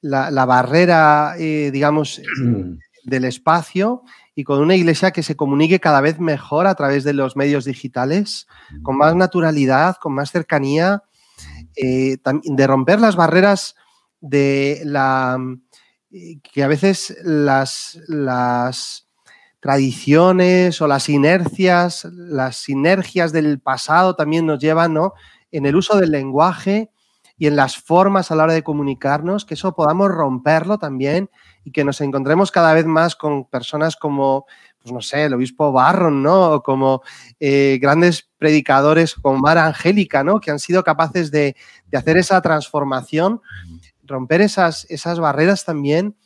la, 0.00 0.44
barrera, 0.44 1.34
eh, 1.38 1.70
digamos, 1.72 2.22
del 3.04 3.24
espacio 3.24 4.02
y 4.34 4.44
con 4.44 4.60
una 4.60 4.74
iglesia 4.74 5.12
que 5.12 5.22
se 5.22 5.36
comunique 5.36 5.80
cada 5.80 6.00
vez 6.00 6.20
mejor 6.20 6.66
a 6.66 6.74
través 6.74 7.04
de 7.04 7.12
los 7.12 7.36
medios 7.36 7.64
digitales, 7.64 8.46
con 8.82 8.98
más 8.98 9.14
naturalidad, 9.14 9.96
con 9.96 10.12
más 10.14 10.30
cercanía, 10.30 11.02
eh, 11.74 12.18
de 12.44 12.66
romper 12.66 13.00
las 13.00 13.16
barreras 13.16 13.74
de 14.20 14.82
la 14.84 15.38
que 16.42 16.62
a 16.62 16.68
veces 16.68 17.16
las, 17.22 17.98
las 18.08 19.05
tradiciones 19.60 20.80
o 20.80 20.86
las 20.86 21.08
inercias, 21.08 22.04
las 22.12 22.56
sinergias 22.56 23.32
del 23.32 23.60
pasado 23.60 24.14
también 24.14 24.46
nos 24.46 24.58
llevan 24.58 24.94
¿no? 24.94 25.14
en 25.50 25.66
el 25.66 25.76
uso 25.76 25.96
del 25.96 26.10
lenguaje 26.10 26.90
y 27.38 27.46
en 27.46 27.56
las 27.56 27.76
formas 27.76 28.30
a 28.30 28.34
la 28.34 28.44
hora 28.44 28.54
de 28.54 28.62
comunicarnos, 28.62 29.44
que 29.44 29.54
eso 29.54 29.74
podamos 29.74 30.10
romperlo 30.10 30.78
también 30.78 31.30
y 31.64 31.70
que 31.70 31.84
nos 31.84 32.00
encontremos 32.00 32.50
cada 32.50 32.72
vez 32.72 32.86
más 32.86 33.14
con 33.14 33.44
personas 33.44 33.96
como, 33.96 34.46
pues 34.80 34.92
no 34.92 35.02
sé, 35.02 35.24
el 35.24 35.34
obispo 35.34 35.70
Barron, 35.70 36.22
¿no? 36.22 36.52
O 36.52 36.62
como 36.62 37.02
eh, 37.38 37.78
grandes 37.80 38.30
predicadores 38.38 39.14
como 39.14 39.38
Mara 39.38 39.66
Angélica, 39.66 40.24
¿no? 40.24 40.40
Que 40.40 40.50
han 40.50 40.58
sido 40.58 40.82
capaces 40.82 41.30
de, 41.30 41.56
hacer 41.92 42.16
esa 42.16 42.40
transformación, 42.40 43.42
romper 44.04 44.40
esas, 44.40 44.86
esas 44.88 45.20
barreras 45.20 45.64
también. 45.64 46.16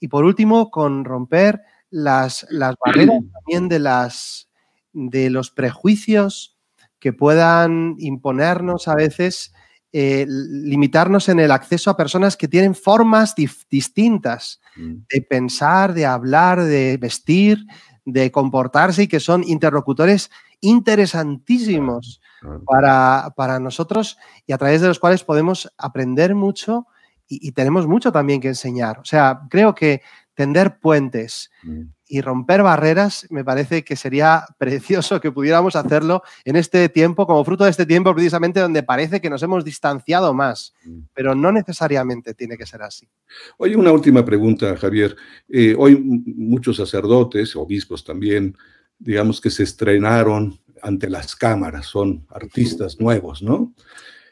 Y 0.00 0.08
por 0.08 0.24
último, 0.24 0.70
con 0.70 1.04
romper 1.04 1.62
las, 1.90 2.46
las 2.50 2.74
barreras 2.84 3.18
también 3.32 3.68
de, 3.68 3.78
las, 3.78 4.48
de 4.92 5.30
los 5.30 5.50
prejuicios 5.50 6.56
que 6.98 7.12
puedan 7.12 7.94
imponernos 7.98 8.88
a 8.88 8.94
veces 8.94 9.52
eh, 9.92 10.26
limitarnos 10.28 11.28
en 11.28 11.40
el 11.40 11.50
acceso 11.50 11.90
a 11.90 11.96
personas 11.96 12.36
que 12.36 12.48
tienen 12.48 12.74
formas 12.74 13.34
distintas 13.70 14.60
mm. 14.76 14.94
de 15.08 15.22
pensar, 15.22 15.94
de 15.94 16.04
hablar, 16.04 16.62
de 16.62 16.98
vestir, 16.98 17.64
de 18.04 18.30
comportarse 18.30 19.04
y 19.04 19.08
que 19.08 19.20
son 19.20 19.44
interlocutores 19.44 20.30
interesantísimos 20.60 22.20
Para, 22.66 23.32
para, 23.36 23.58
nosotros 23.58 24.16
y 24.46 24.52
a 24.52 24.58
través 24.58 24.80
de 24.80 24.88
los 24.88 24.98
cuales 24.98 25.24
podemos 25.24 25.72
aprender 25.76 26.34
mucho 26.34 26.86
y, 27.28 27.52
tenemos 27.52 27.86
mucho 27.86 28.10
también 28.10 28.40
que 28.40 28.48
enseñar. 28.48 28.98
O 29.00 29.04
sea, 29.04 29.42
creo 29.50 29.74
que 29.74 30.02
tender 30.38 30.78
puentes 30.78 31.50
mm. 31.64 31.82
y 32.06 32.20
romper 32.20 32.62
barreras, 32.62 33.26
me 33.28 33.44
parece 33.44 33.82
que 33.82 33.96
sería 33.96 34.44
precioso 34.58 35.20
que 35.20 35.32
pudiéramos 35.32 35.74
hacerlo 35.74 36.22
en 36.44 36.54
este 36.54 36.88
tiempo, 36.88 37.26
como 37.26 37.44
fruto 37.44 37.64
de 37.64 37.70
este 37.70 37.86
tiempo 37.86 38.14
precisamente 38.14 38.60
donde 38.60 38.84
parece 38.84 39.20
que 39.20 39.28
nos 39.28 39.42
hemos 39.42 39.64
distanciado 39.64 40.32
más, 40.34 40.74
mm. 40.84 40.98
pero 41.12 41.34
no 41.34 41.50
necesariamente 41.50 42.34
tiene 42.34 42.56
que 42.56 42.66
ser 42.66 42.82
así. 42.82 43.08
Oye, 43.56 43.74
una 43.74 43.90
última 43.90 44.24
pregunta, 44.24 44.76
Javier. 44.76 45.16
Eh, 45.48 45.74
hoy 45.76 45.96
muchos 45.98 46.76
sacerdotes, 46.76 47.56
obispos 47.56 48.04
también, 48.04 48.56
digamos 48.96 49.40
que 49.40 49.50
se 49.50 49.64
estrenaron 49.64 50.56
ante 50.80 51.10
las 51.10 51.34
cámaras, 51.34 51.86
son 51.86 52.24
artistas 52.30 53.00
nuevos, 53.00 53.42
¿no? 53.42 53.74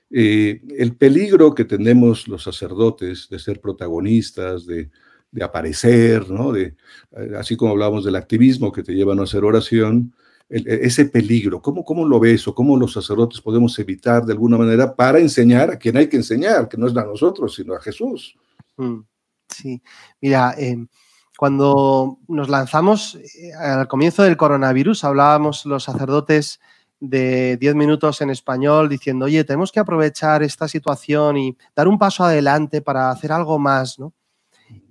Eh, 0.08 0.62
el 0.78 0.94
peligro 0.94 1.52
que 1.52 1.64
tenemos 1.64 2.28
los 2.28 2.44
sacerdotes 2.44 3.26
de 3.28 3.40
ser 3.40 3.60
protagonistas, 3.60 4.64
de 4.64 4.88
de 5.36 5.44
aparecer, 5.44 6.30
¿no? 6.30 6.50
De, 6.50 6.74
eh, 7.14 7.32
así 7.38 7.58
como 7.58 7.72
hablamos 7.72 8.06
del 8.06 8.16
activismo 8.16 8.72
que 8.72 8.82
te 8.82 8.94
lleva 8.94 9.12
a 9.12 9.16
no 9.16 9.24
hacer 9.24 9.44
oración, 9.44 10.14
e, 10.48 10.62
ese 10.82 11.04
peligro, 11.04 11.60
¿cómo, 11.60 11.84
¿cómo 11.84 12.06
lo 12.06 12.18
ves 12.18 12.48
o 12.48 12.54
cómo 12.54 12.74
los 12.78 12.94
sacerdotes 12.94 13.42
podemos 13.42 13.78
evitar 13.78 14.24
de 14.24 14.32
alguna 14.32 14.56
manera 14.56 14.96
para 14.96 15.18
enseñar 15.18 15.70
a 15.70 15.76
quien 15.76 15.98
hay 15.98 16.08
que 16.08 16.16
enseñar, 16.16 16.68
que 16.68 16.78
no 16.78 16.86
es 16.86 16.96
a 16.96 17.04
nosotros, 17.04 17.54
sino 17.54 17.74
a 17.74 17.80
Jesús? 17.82 18.34
Mm, 18.78 19.00
sí, 19.46 19.82
mira, 20.22 20.54
em, 20.56 20.88
cuando 21.36 22.18
nos 22.28 22.48
lanzamos 22.48 23.16
eh, 23.16 23.52
al 23.52 23.86
comienzo 23.88 24.22
del 24.22 24.38
coronavirus, 24.38 25.04
hablábamos 25.04 25.66
los 25.66 25.84
sacerdotes 25.84 26.60
de 26.98 27.58
10 27.58 27.74
minutos 27.74 28.22
en 28.22 28.30
español 28.30 28.88
diciendo, 28.88 29.26
oye, 29.26 29.44
tenemos 29.44 29.70
que 29.70 29.80
aprovechar 29.80 30.42
esta 30.42 30.66
situación 30.66 31.36
y 31.36 31.58
dar 31.74 31.88
un 31.88 31.98
paso 31.98 32.24
adelante 32.24 32.80
para 32.80 33.10
hacer 33.10 33.32
algo 33.32 33.58
más, 33.58 33.98
¿no? 33.98 34.14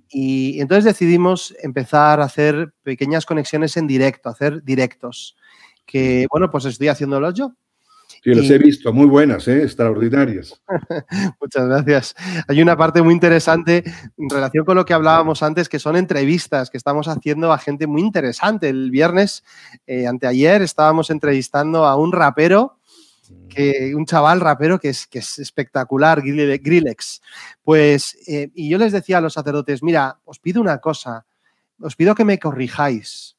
Y 0.08 0.60
entonces 0.60 0.84
decidimos 0.84 1.54
empezar 1.62 2.20
a 2.20 2.24
hacer 2.24 2.72
pequeñas 2.82 3.26
conexiones 3.26 3.76
en 3.76 3.86
directo, 3.86 4.28
hacer 4.28 4.62
directos, 4.62 5.36
que 5.84 6.26
bueno, 6.30 6.50
pues 6.50 6.64
estoy 6.64 6.88
haciéndolos 6.88 7.34
yo. 7.34 7.52
Sí, 8.22 8.34
los 8.34 8.50
he 8.50 8.58
visto, 8.58 8.92
muy 8.92 9.06
buenas, 9.06 9.46
¿eh? 9.46 9.62
extraordinarias. 9.62 10.60
Muchas 11.40 11.68
gracias. 11.68 12.14
Hay 12.48 12.60
una 12.62 12.76
parte 12.76 13.02
muy 13.02 13.14
interesante 13.14 13.84
en 14.18 14.30
relación 14.30 14.64
con 14.64 14.76
lo 14.76 14.84
que 14.84 14.94
hablábamos 14.94 15.42
antes, 15.42 15.68
que 15.68 15.78
son 15.78 15.96
entrevistas 15.96 16.70
que 16.70 16.76
estamos 16.76 17.08
haciendo 17.08 17.52
a 17.52 17.58
gente 17.58 17.86
muy 17.86 18.02
interesante. 18.02 18.68
El 18.68 18.90
viernes, 18.90 19.44
eh, 19.86 20.06
anteayer, 20.06 20.62
estábamos 20.62 21.10
entrevistando 21.10 21.84
a 21.84 21.96
un 21.96 22.12
rapero 22.12 22.75
que 23.48 23.94
un 23.94 24.06
chaval 24.06 24.40
rapero 24.40 24.78
que 24.78 24.90
es, 24.90 25.06
que 25.06 25.20
es 25.20 25.38
espectacular, 25.38 26.22
Grillex. 26.22 27.20
Pues, 27.62 28.16
eh, 28.26 28.50
y 28.54 28.68
yo 28.68 28.78
les 28.78 28.92
decía 28.92 29.18
a 29.18 29.20
los 29.20 29.34
sacerdotes, 29.34 29.82
mira, 29.82 30.18
os 30.24 30.38
pido 30.38 30.60
una 30.60 30.78
cosa, 30.78 31.26
os 31.80 31.96
pido 31.96 32.14
que 32.14 32.24
me 32.24 32.38
corrijáis 32.38 33.36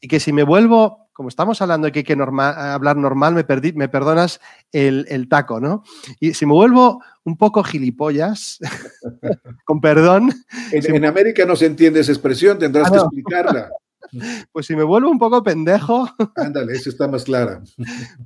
y 0.00 0.08
que 0.08 0.20
si 0.20 0.32
me 0.32 0.42
vuelvo, 0.42 1.10
como 1.12 1.28
estamos 1.28 1.60
hablando 1.60 1.86
de 1.86 1.92
que 1.92 2.00
hay 2.00 2.04
que 2.04 2.16
hablar 2.18 2.96
normal, 2.96 3.34
me, 3.34 3.44
perdí, 3.44 3.72
me 3.72 3.88
perdonas 3.88 4.40
el, 4.72 5.28
taco, 5.28 5.60
¿no? 5.60 5.82
Y 6.18 6.32
si 6.34 6.46
me 6.46 6.52
vuelvo 6.52 7.02
un 7.24 7.36
poco 7.36 7.62
gilipollas, 7.62 8.58
con 9.64 9.80
perdón. 9.80 10.32
En, 10.72 11.04
América 11.04 11.44
no 11.44 11.56
se 11.56 11.66
entiende 11.66 12.00
esa 12.00 12.12
expresión, 12.12 12.58
tendrás 12.58 12.88
ah, 12.88 12.90
que 12.90 12.96
explicarla. 12.98 13.70
Pues 14.52 14.66
si 14.66 14.76
me 14.76 14.82
vuelvo 14.82 15.10
un 15.10 15.18
poco 15.18 15.42
pendejo. 15.42 16.08
Ándale, 16.36 16.72
eso 16.72 16.90
está 16.90 17.08
más 17.08 17.24
clara. 17.24 17.62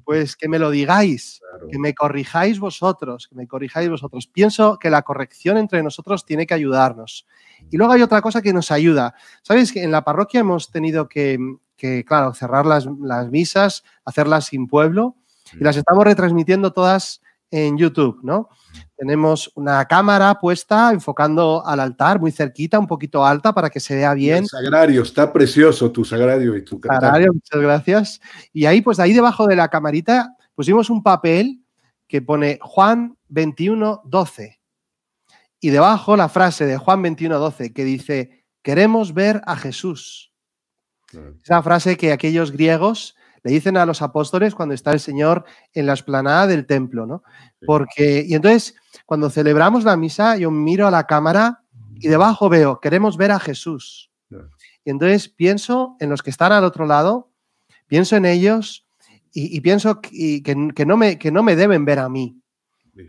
Pues 0.04 0.36
que 0.36 0.48
me 0.48 0.58
lo 0.58 0.70
digáis, 0.70 1.40
que 1.70 1.78
me 1.78 1.94
corrijáis 1.94 2.58
vosotros, 2.58 3.28
que 3.28 3.34
me 3.34 3.46
corrijáis 3.46 3.88
vosotros. 3.88 4.26
Pienso 4.26 4.78
que 4.78 4.90
la 4.90 5.02
corrección 5.02 5.56
entre 5.58 5.82
nosotros 5.82 6.24
tiene 6.24 6.46
que 6.46 6.54
ayudarnos. 6.54 7.26
Y 7.70 7.76
luego 7.76 7.92
hay 7.92 8.02
otra 8.02 8.20
cosa 8.20 8.42
que 8.42 8.52
nos 8.52 8.70
ayuda. 8.70 9.14
Sabes 9.42 9.72
que 9.72 9.82
en 9.82 9.90
la 9.90 10.04
parroquia 10.04 10.40
hemos 10.40 10.70
tenido 10.70 11.08
que, 11.08 11.38
claro, 12.06 12.34
cerrar 12.34 12.66
las, 12.66 12.86
las 13.00 13.30
misas, 13.30 13.84
hacerlas 14.04 14.46
sin 14.46 14.66
pueblo 14.66 15.16
y 15.52 15.64
las 15.64 15.76
estamos 15.76 16.04
retransmitiendo 16.04 16.72
todas 16.72 17.20
en 17.54 17.78
YouTube, 17.78 18.18
¿no? 18.24 18.48
Tenemos 18.96 19.52
una 19.54 19.84
cámara 19.84 20.34
puesta 20.40 20.90
enfocando 20.92 21.64
al 21.64 21.78
altar, 21.78 22.18
muy 22.18 22.32
cerquita, 22.32 22.80
un 22.80 22.88
poquito 22.88 23.24
alta 23.24 23.52
para 23.52 23.70
que 23.70 23.78
se 23.78 23.94
vea 23.94 24.12
bien. 24.12 24.38
El 24.38 24.48
sagrario, 24.48 25.02
está 25.02 25.32
precioso 25.32 25.92
tu 25.92 26.04
sagrario 26.04 26.56
y 26.56 26.64
tu 26.64 26.80
Sagrario, 26.82 27.32
muchas 27.32 27.60
gracias. 27.60 28.20
Y 28.52 28.66
ahí, 28.66 28.80
pues 28.80 28.98
ahí 28.98 29.12
debajo 29.12 29.46
de 29.46 29.54
la 29.54 29.68
camarita 29.68 30.36
pusimos 30.56 30.90
un 30.90 31.04
papel 31.04 31.64
que 32.08 32.20
pone 32.22 32.58
Juan 32.60 33.16
21, 33.28 34.02
12. 34.04 34.60
Y 35.60 35.70
debajo 35.70 36.16
la 36.16 36.28
frase 36.28 36.66
de 36.66 36.76
Juan 36.76 37.02
21, 37.02 37.38
12 37.38 37.72
que 37.72 37.84
dice, 37.84 38.44
queremos 38.62 39.14
ver 39.14 39.42
a 39.46 39.54
Jesús. 39.54 40.32
Esa 41.44 41.62
frase 41.62 41.96
que 41.96 42.10
aquellos 42.10 42.50
griegos 42.50 43.14
le 43.44 43.52
dicen 43.52 43.76
a 43.76 43.86
los 43.86 44.00
apóstoles 44.00 44.54
cuando 44.54 44.74
está 44.74 44.92
el 44.92 45.00
Señor 45.00 45.44
en 45.74 45.86
la 45.86 45.92
esplanada 45.92 46.46
del 46.46 46.66
templo, 46.66 47.06
¿no? 47.06 47.22
Porque, 47.66 48.24
y 48.26 48.34
entonces, 48.34 48.74
cuando 49.04 49.28
celebramos 49.28 49.84
la 49.84 49.96
misa, 49.98 50.36
yo 50.38 50.50
miro 50.50 50.86
a 50.86 50.90
la 50.90 51.04
cámara 51.04 51.62
y 51.94 52.08
debajo 52.08 52.48
veo, 52.48 52.80
queremos 52.80 53.18
ver 53.18 53.30
a 53.32 53.38
Jesús. 53.38 54.10
Y 54.84 54.90
entonces 54.90 55.28
pienso 55.28 55.96
en 56.00 56.08
los 56.08 56.22
que 56.22 56.30
están 56.30 56.52
al 56.52 56.64
otro 56.64 56.86
lado, 56.86 57.30
pienso 57.86 58.16
en 58.16 58.24
ellos 58.24 58.86
y, 59.32 59.60
pienso 59.60 60.00
que, 60.00 60.42
que, 60.42 60.86
no 60.86 60.96
me, 60.96 61.18
que 61.18 61.30
no 61.30 61.42
me 61.42 61.56
deben 61.56 61.84
ver 61.84 61.98
a 61.98 62.08
mí. 62.08 62.40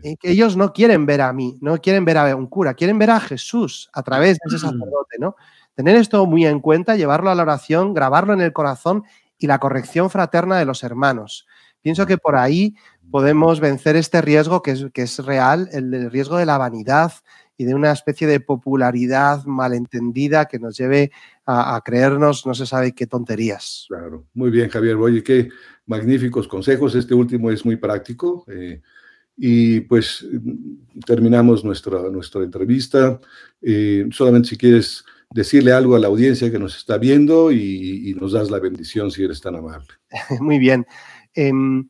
Eh, 0.02 0.16
que 0.16 0.32
ellos 0.32 0.56
no 0.56 0.72
quieren 0.72 1.06
ver 1.06 1.20
a 1.20 1.32
mí, 1.32 1.56
no 1.60 1.78
quieren 1.78 2.04
ver 2.04 2.18
a 2.18 2.34
un 2.34 2.48
cura, 2.48 2.74
quieren 2.74 2.98
ver 2.98 3.10
a 3.10 3.20
Jesús 3.20 3.88
a 3.92 4.02
través 4.02 4.36
de 4.38 4.48
ese 4.48 4.58
sacerdote, 4.58 5.16
¿no? 5.20 5.36
Tener 5.76 5.94
esto 5.94 6.26
muy 6.26 6.44
en 6.44 6.58
cuenta, 6.58 6.96
llevarlo 6.96 7.30
a 7.30 7.34
la 7.36 7.42
oración, 7.42 7.94
grabarlo 7.94 8.32
en 8.32 8.40
el 8.40 8.52
corazón 8.52 9.04
y 9.38 9.46
la 9.46 9.58
corrección 9.58 10.10
fraterna 10.10 10.58
de 10.58 10.64
los 10.64 10.82
hermanos. 10.82 11.46
Pienso 11.82 12.06
que 12.06 12.18
por 12.18 12.36
ahí 12.36 12.74
podemos 13.10 13.60
vencer 13.60 13.96
este 13.96 14.20
riesgo 14.20 14.62
que 14.62 14.72
es, 14.72 14.86
que 14.92 15.02
es 15.02 15.18
real, 15.20 15.68
el, 15.72 16.10
riesgo 16.10 16.36
de 16.36 16.46
la 16.46 16.58
vanidad 16.58 17.12
y 17.56 17.64
de 17.64 17.74
una 17.74 17.92
especie 17.92 18.26
de 18.26 18.40
popularidad 18.40 19.44
malentendida 19.44 20.46
que 20.46 20.58
nos 20.58 20.76
lleve 20.76 21.12
a, 21.46 21.80
creernos 21.84 22.44
no 22.44 22.54
se 22.54 22.66
sabe 22.66 22.92
qué 22.92 23.06
tonterías. 23.06 23.86
Claro, 23.88 24.26
muy 24.34 24.50
bien 24.50 24.68
Javier, 24.68 24.96
oye, 24.96 25.22
qué 25.22 25.48
magníficos 25.86 26.48
consejos, 26.48 26.94
este 26.96 27.14
último 27.14 27.50
es 27.50 27.64
muy 27.64 27.76
práctico. 27.76 28.44
Eh, 28.48 28.82
y 29.36 29.80
pues 29.80 30.26
terminamos 31.04 31.62
nuestra, 31.64 32.02
nuestra 32.10 32.42
entrevista. 32.42 33.20
Eh, 33.60 34.08
solamente 34.10 34.48
si 34.48 34.56
quieres 34.56 35.04
decirle 35.36 35.72
algo 35.72 35.94
a 35.94 35.98
la 35.98 36.06
audiencia 36.06 36.50
que 36.50 36.58
nos 36.58 36.76
está 36.76 36.96
viendo 36.96 37.52
y, 37.52 38.16
nos 38.18 38.32
das 38.32 38.50
la 38.50 38.58
bendición 38.58 39.10
si 39.10 39.22
eres 39.22 39.40
tan 39.40 39.54
amable. 39.54 39.88
Muy 40.40 40.58
bien. 40.58 40.86
Em, 41.34 41.88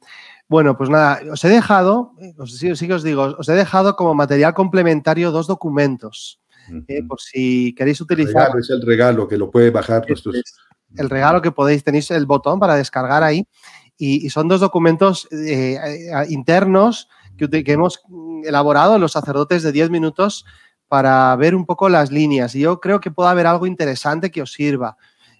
bueno, 0.49 0.77
pues 0.77 0.91
nada, 0.91 1.21
os 1.33 1.45
he 1.45 1.49
dejado, 1.49 2.13
sí, 2.47 2.75
sí, 2.75 2.91
os 2.91 3.03
digo, 3.05 3.37
os 3.39 3.49
he 3.49 3.53
dejado 3.53 3.95
como 3.95 4.15
material 4.15 4.53
complementario 4.55 5.31
dos 5.31 5.47
documentos, 5.47 6.41
eh, 6.89 7.05
por 7.05 7.21
si 7.21 7.73
queréis 7.77 8.01
utilizar. 8.01 8.51
es 8.59 8.71
el 8.71 8.83
regalo 8.83 9.29
que 9.29 9.39
lo 9.39 9.51
puede 9.51 9.71
bajar. 9.71 10.05
el 10.97 11.11
regalo 11.11 11.41
que 11.41 11.53
podéis, 11.53 11.85
tenéis 11.85 12.11
el 12.11 12.27
botón 12.27 12.59
para 12.59 12.75
descargar 12.75 13.23
ahí, 13.23 13.47
y, 13.97 14.29
son 14.31 14.49
dos 14.49 14.61
documentos 14.61 15.29
eh, 15.31 15.77
eh, 15.77 16.27
internos 16.29 17.09
que, 17.37 17.49
que, 17.49 17.73
hemos 17.73 18.03
elaborado 18.45 18.99
los 18.99 19.13
sacerdotes 19.13 19.63
de 19.63 19.73
10 19.73 19.91
minutos 19.91 20.45
para 20.89 21.35
ver 21.37 21.55
un 21.55 21.67
poco 21.67 21.89
las 21.89 22.11
líneas. 22.11 22.55
Y 22.55 22.61
yo 22.61 22.81
creo 22.81 23.01
que 23.01 23.11
puede 23.11 23.31
haber 23.31 23.47
algo 23.47 23.67
interesante 23.67 24.31
que 24.31 24.43
os 24.43 24.53
sirva 24.53 24.97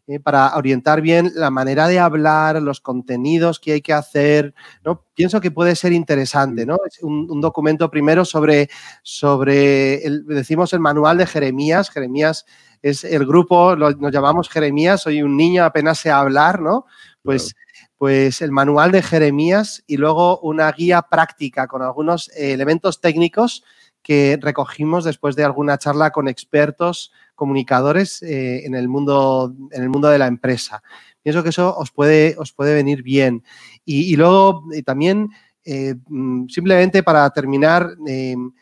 ¿eh? 0.07 0.21
para 0.21 0.57
orientar 0.57 1.01
bien 1.01 1.33
la 1.35 1.51
manera 1.51 1.89
de 1.89 1.99
hablar, 1.99 2.61
los 2.63 2.81
contenidos 2.81 3.61
que 3.61 3.73
hay 3.73 3.81
que 3.81 3.93
hacer. 3.93 4.55
¿no? 4.85 5.05
Pienso 5.15 5.41
que 5.41 5.51
puede 5.51 5.77
ser 5.77 5.93
interesante. 5.93 6.67
¿no? 6.67 6.79
Es 6.87 7.03
un, 7.03 7.41
documento 7.41 7.91
primero 7.91 8.25
sobre, 8.25 8.69
sobre 9.03 10.05
el, 10.05 10.27
decimos, 10.27 10.73
el 10.73 10.81
manual 10.81 11.19
de 11.19 11.27
Jeremías. 11.27 11.91
Jeremías 11.91 12.45
es 12.83 13.05
el 13.05 13.27
grupo, 13.27 13.77
nos 13.77 14.13
llamamos 14.13 14.49
Jeremías, 14.49 15.03
soy 15.03 15.23
un 15.23 15.37
niño, 15.37 15.65
apenas 15.65 15.99
sé 15.99 16.11
hablar, 16.11 16.61
¿no? 16.61 16.87
Pues 17.23 17.57
pues 17.99 18.43
el 18.43 18.53
manual 18.53 18.93
de 18.93 19.03
Jeremías 19.03 19.83
y 19.87 19.97
luego 19.97 20.39
una 20.41 20.71
guía 20.73 21.03
práctica 21.03 21.67
con 21.67 21.83
algunos 21.83 22.31
elementos 22.37 23.01
técnicos 23.01 23.65
que 24.07 24.39
recogimos 24.41 25.03
después 25.03 25.35
de 25.35 25.43
alguna 25.43 25.79
charla 25.79 26.13
con 26.13 26.29
expertos 26.29 27.11
comunicadores 27.35 28.23
eh, 28.23 28.65
en, 28.65 28.77
el 28.77 28.87
mundo, 28.87 29.53
en 29.73 29.83
el 29.83 29.89
mundo 29.89 30.07
de 30.09 30.19
la 30.19 30.29
empresa. 30.29 30.81
Pienso 31.25 31.43
que 31.43 31.49
eso 31.49 31.77
os 31.77 31.91
puede, 31.91 32.37
os 32.39 32.53
puede 32.53 32.73
venir 32.73 33.03
bien. 33.03 33.43
Y, 33.85 34.15
luego 34.15 34.63
también, 34.85 35.31
eh, 35.65 35.97
mm, 36.07 36.47
simplemente 36.47 37.03
para 37.03 37.29
terminar, 37.31 37.97
em, 38.07 38.53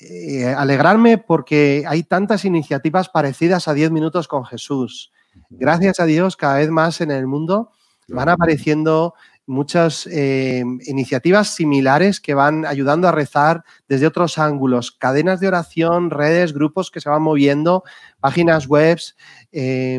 eh, 0.00 0.54
alegrarme 0.56 1.18
porque 1.18 1.82
hay 1.84 2.04
tantas 2.04 2.44
iniciativas 2.44 3.08
parecidas 3.08 3.66
a 3.66 3.74
10 3.74 3.90
minutos 3.90 4.28
con 4.28 4.44
Jesús. 4.44 5.10
Gracias 5.50 5.98
a 5.98 6.04
Dios, 6.04 6.36
cada 6.36 6.58
vez 6.58 6.70
más 6.70 7.00
en 7.00 7.10
el 7.10 7.26
mundo 7.26 7.72
van 8.06 8.28
apareciendo 8.28 9.14
muchas 9.48 10.06
eh, 10.06 10.62
iniciativas 10.86 11.54
similares 11.54 12.20
que 12.20 12.34
van 12.34 12.66
ayudando 12.66 13.08
a 13.08 13.12
rezar 13.12 13.64
desde 13.88 14.06
otros 14.06 14.38
ángulos, 14.38 14.92
cadenas 14.92 15.40
de 15.40 15.48
oración, 15.48 16.10
redes, 16.10 16.52
grupos 16.52 16.90
que 16.90 17.00
se 17.00 17.08
van 17.08 17.22
moviendo, 17.22 17.82
páginas 18.20 18.68
web, 18.68 18.98
eh, 19.50 19.98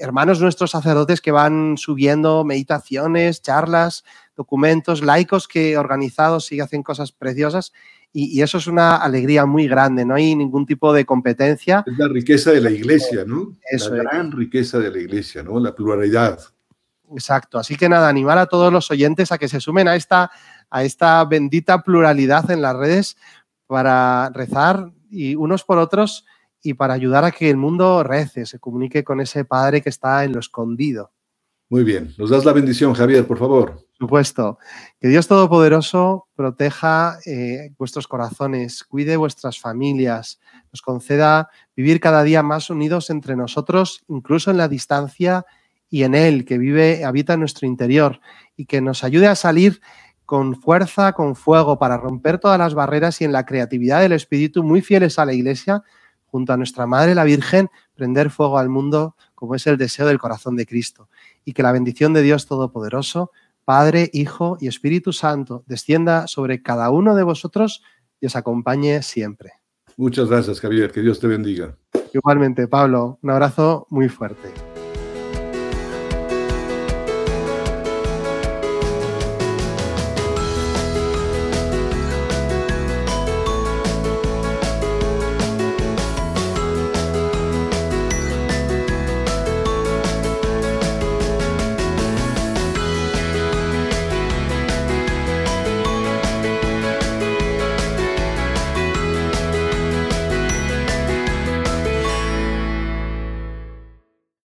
hermanos 0.00 0.40
nuestros 0.40 0.72
sacerdotes 0.72 1.20
que 1.20 1.30
van 1.30 1.76
subiendo 1.78 2.44
meditaciones, 2.44 3.40
charlas, 3.40 4.04
documentos, 4.36 5.00
laicos 5.02 5.46
que 5.46 5.78
organizados 5.78 6.50
y 6.50 6.60
hacen 6.60 6.82
cosas 6.82 7.12
preciosas. 7.12 7.72
Y, 8.12 8.42
eso 8.42 8.58
es 8.58 8.66
una 8.66 8.96
alegría 8.96 9.46
muy 9.46 9.68
grande, 9.68 10.04
no 10.04 10.14
hay 10.14 10.34
ningún 10.34 10.66
tipo 10.66 10.92
de 10.92 11.04
competencia. 11.04 11.84
Es 11.86 11.98
la 11.98 12.08
riqueza 12.08 12.50
de 12.50 12.60
la 12.60 12.70
iglesia, 12.70 13.24
¿no? 13.24 13.54
la 13.70 14.02
gran 14.02 14.32
riqueza 14.32 14.78
de 14.78 14.90
la 14.90 14.98
iglesia, 14.98 15.42
¿no? 15.42 15.60
La 15.60 15.74
pluralidad. 15.74 16.40
Exacto. 17.12 17.58
Así 17.58 17.76
que 17.76 17.88
nada, 17.88 18.08
animar 18.08 18.38
a 18.38 18.46
todos 18.46 18.72
los 18.72 18.90
oyentes 18.90 19.32
a 19.32 19.38
que 19.38 19.48
se 19.48 19.60
sumen 19.60 19.88
a 19.88 19.96
esta, 19.96 20.30
a 20.70 20.84
esta 20.84 21.24
bendita 21.24 21.82
pluralidad 21.82 22.50
en 22.50 22.62
las 22.62 22.76
redes 22.76 23.16
para 23.66 24.30
rezar 24.30 24.90
y 25.10 25.34
unos 25.34 25.64
por 25.64 25.78
otros 25.78 26.24
y 26.62 26.74
para 26.74 26.94
ayudar 26.94 27.24
a 27.24 27.30
que 27.30 27.50
el 27.50 27.56
mundo 27.56 28.02
rece, 28.02 28.46
se 28.46 28.58
comunique 28.58 29.04
con 29.04 29.20
ese 29.20 29.44
Padre 29.44 29.80
que 29.80 29.88
está 29.90 30.24
en 30.24 30.32
lo 30.32 30.40
escondido. 30.40 31.12
Muy 31.70 31.84
bien. 31.84 32.14
Nos 32.16 32.30
das 32.30 32.46
la 32.46 32.52
bendición, 32.54 32.94
Javier, 32.94 33.26
por 33.26 33.38
favor. 33.38 33.74
Por 33.74 34.06
supuesto. 34.06 34.58
Que 34.98 35.08
Dios 35.08 35.28
Todopoderoso 35.28 36.28
proteja 36.34 37.18
eh, 37.26 37.72
vuestros 37.76 38.08
corazones, 38.08 38.84
cuide 38.84 39.18
vuestras 39.18 39.60
familias, 39.60 40.40
nos 40.72 40.80
conceda 40.80 41.50
vivir 41.76 42.00
cada 42.00 42.22
día 42.22 42.42
más 42.42 42.70
unidos 42.70 43.10
entre 43.10 43.36
nosotros, 43.36 44.02
incluso 44.08 44.50
en 44.50 44.56
la 44.56 44.68
distancia 44.68 45.44
y 45.90 46.02
en 46.02 46.14
Él, 46.14 46.44
que 46.44 46.58
vive, 46.58 47.04
habita 47.04 47.34
en 47.34 47.40
nuestro 47.40 47.66
interior 47.66 48.20
y 48.56 48.66
que 48.66 48.80
nos 48.80 49.04
ayude 49.04 49.26
a 49.26 49.34
salir 49.34 49.80
con 50.26 50.60
fuerza, 50.60 51.12
con 51.12 51.36
fuego, 51.36 51.78
para 51.78 51.96
romper 51.96 52.38
todas 52.38 52.58
las 52.58 52.74
barreras 52.74 53.20
y 53.20 53.24
en 53.24 53.32
la 53.32 53.46
creatividad 53.46 54.00
del 54.00 54.12
Espíritu, 54.12 54.62
muy 54.62 54.82
fieles 54.82 55.18
a 55.18 55.24
la 55.24 55.32
Iglesia, 55.32 55.82
junto 56.26 56.52
a 56.52 56.58
nuestra 56.58 56.86
Madre 56.86 57.14
la 57.14 57.24
Virgen, 57.24 57.70
prender 57.94 58.28
fuego 58.28 58.58
al 58.58 58.68
mundo 58.68 59.16
como 59.34 59.54
es 59.54 59.66
el 59.66 59.78
deseo 59.78 60.06
del 60.06 60.18
corazón 60.18 60.56
de 60.56 60.66
Cristo. 60.66 61.08
Y 61.44 61.54
que 61.54 61.62
la 61.62 61.72
bendición 61.72 62.12
de 62.12 62.22
Dios 62.22 62.46
Todopoderoso, 62.46 63.30
Padre, 63.64 64.10
Hijo 64.12 64.58
y 64.60 64.68
Espíritu 64.68 65.12
Santo, 65.12 65.64
descienda 65.66 66.26
sobre 66.26 66.60
cada 66.60 66.90
uno 66.90 67.14
de 67.14 67.22
vosotros 67.22 67.82
y 68.20 68.26
os 68.26 68.36
acompañe 68.36 69.02
siempre. 69.02 69.52
Muchas 69.96 70.28
gracias, 70.28 70.60
Javier. 70.60 70.92
Que 70.92 71.00
Dios 71.00 71.20
te 71.20 71.26
bendiga. 71.26 71.76
Igualmente, 72.12 72.68
Pablo, 72.68 73.18
un 73.22 73.30
abrazo 73.30 73.86
muy 73.90 74.08
fuerte. 74.08 74.67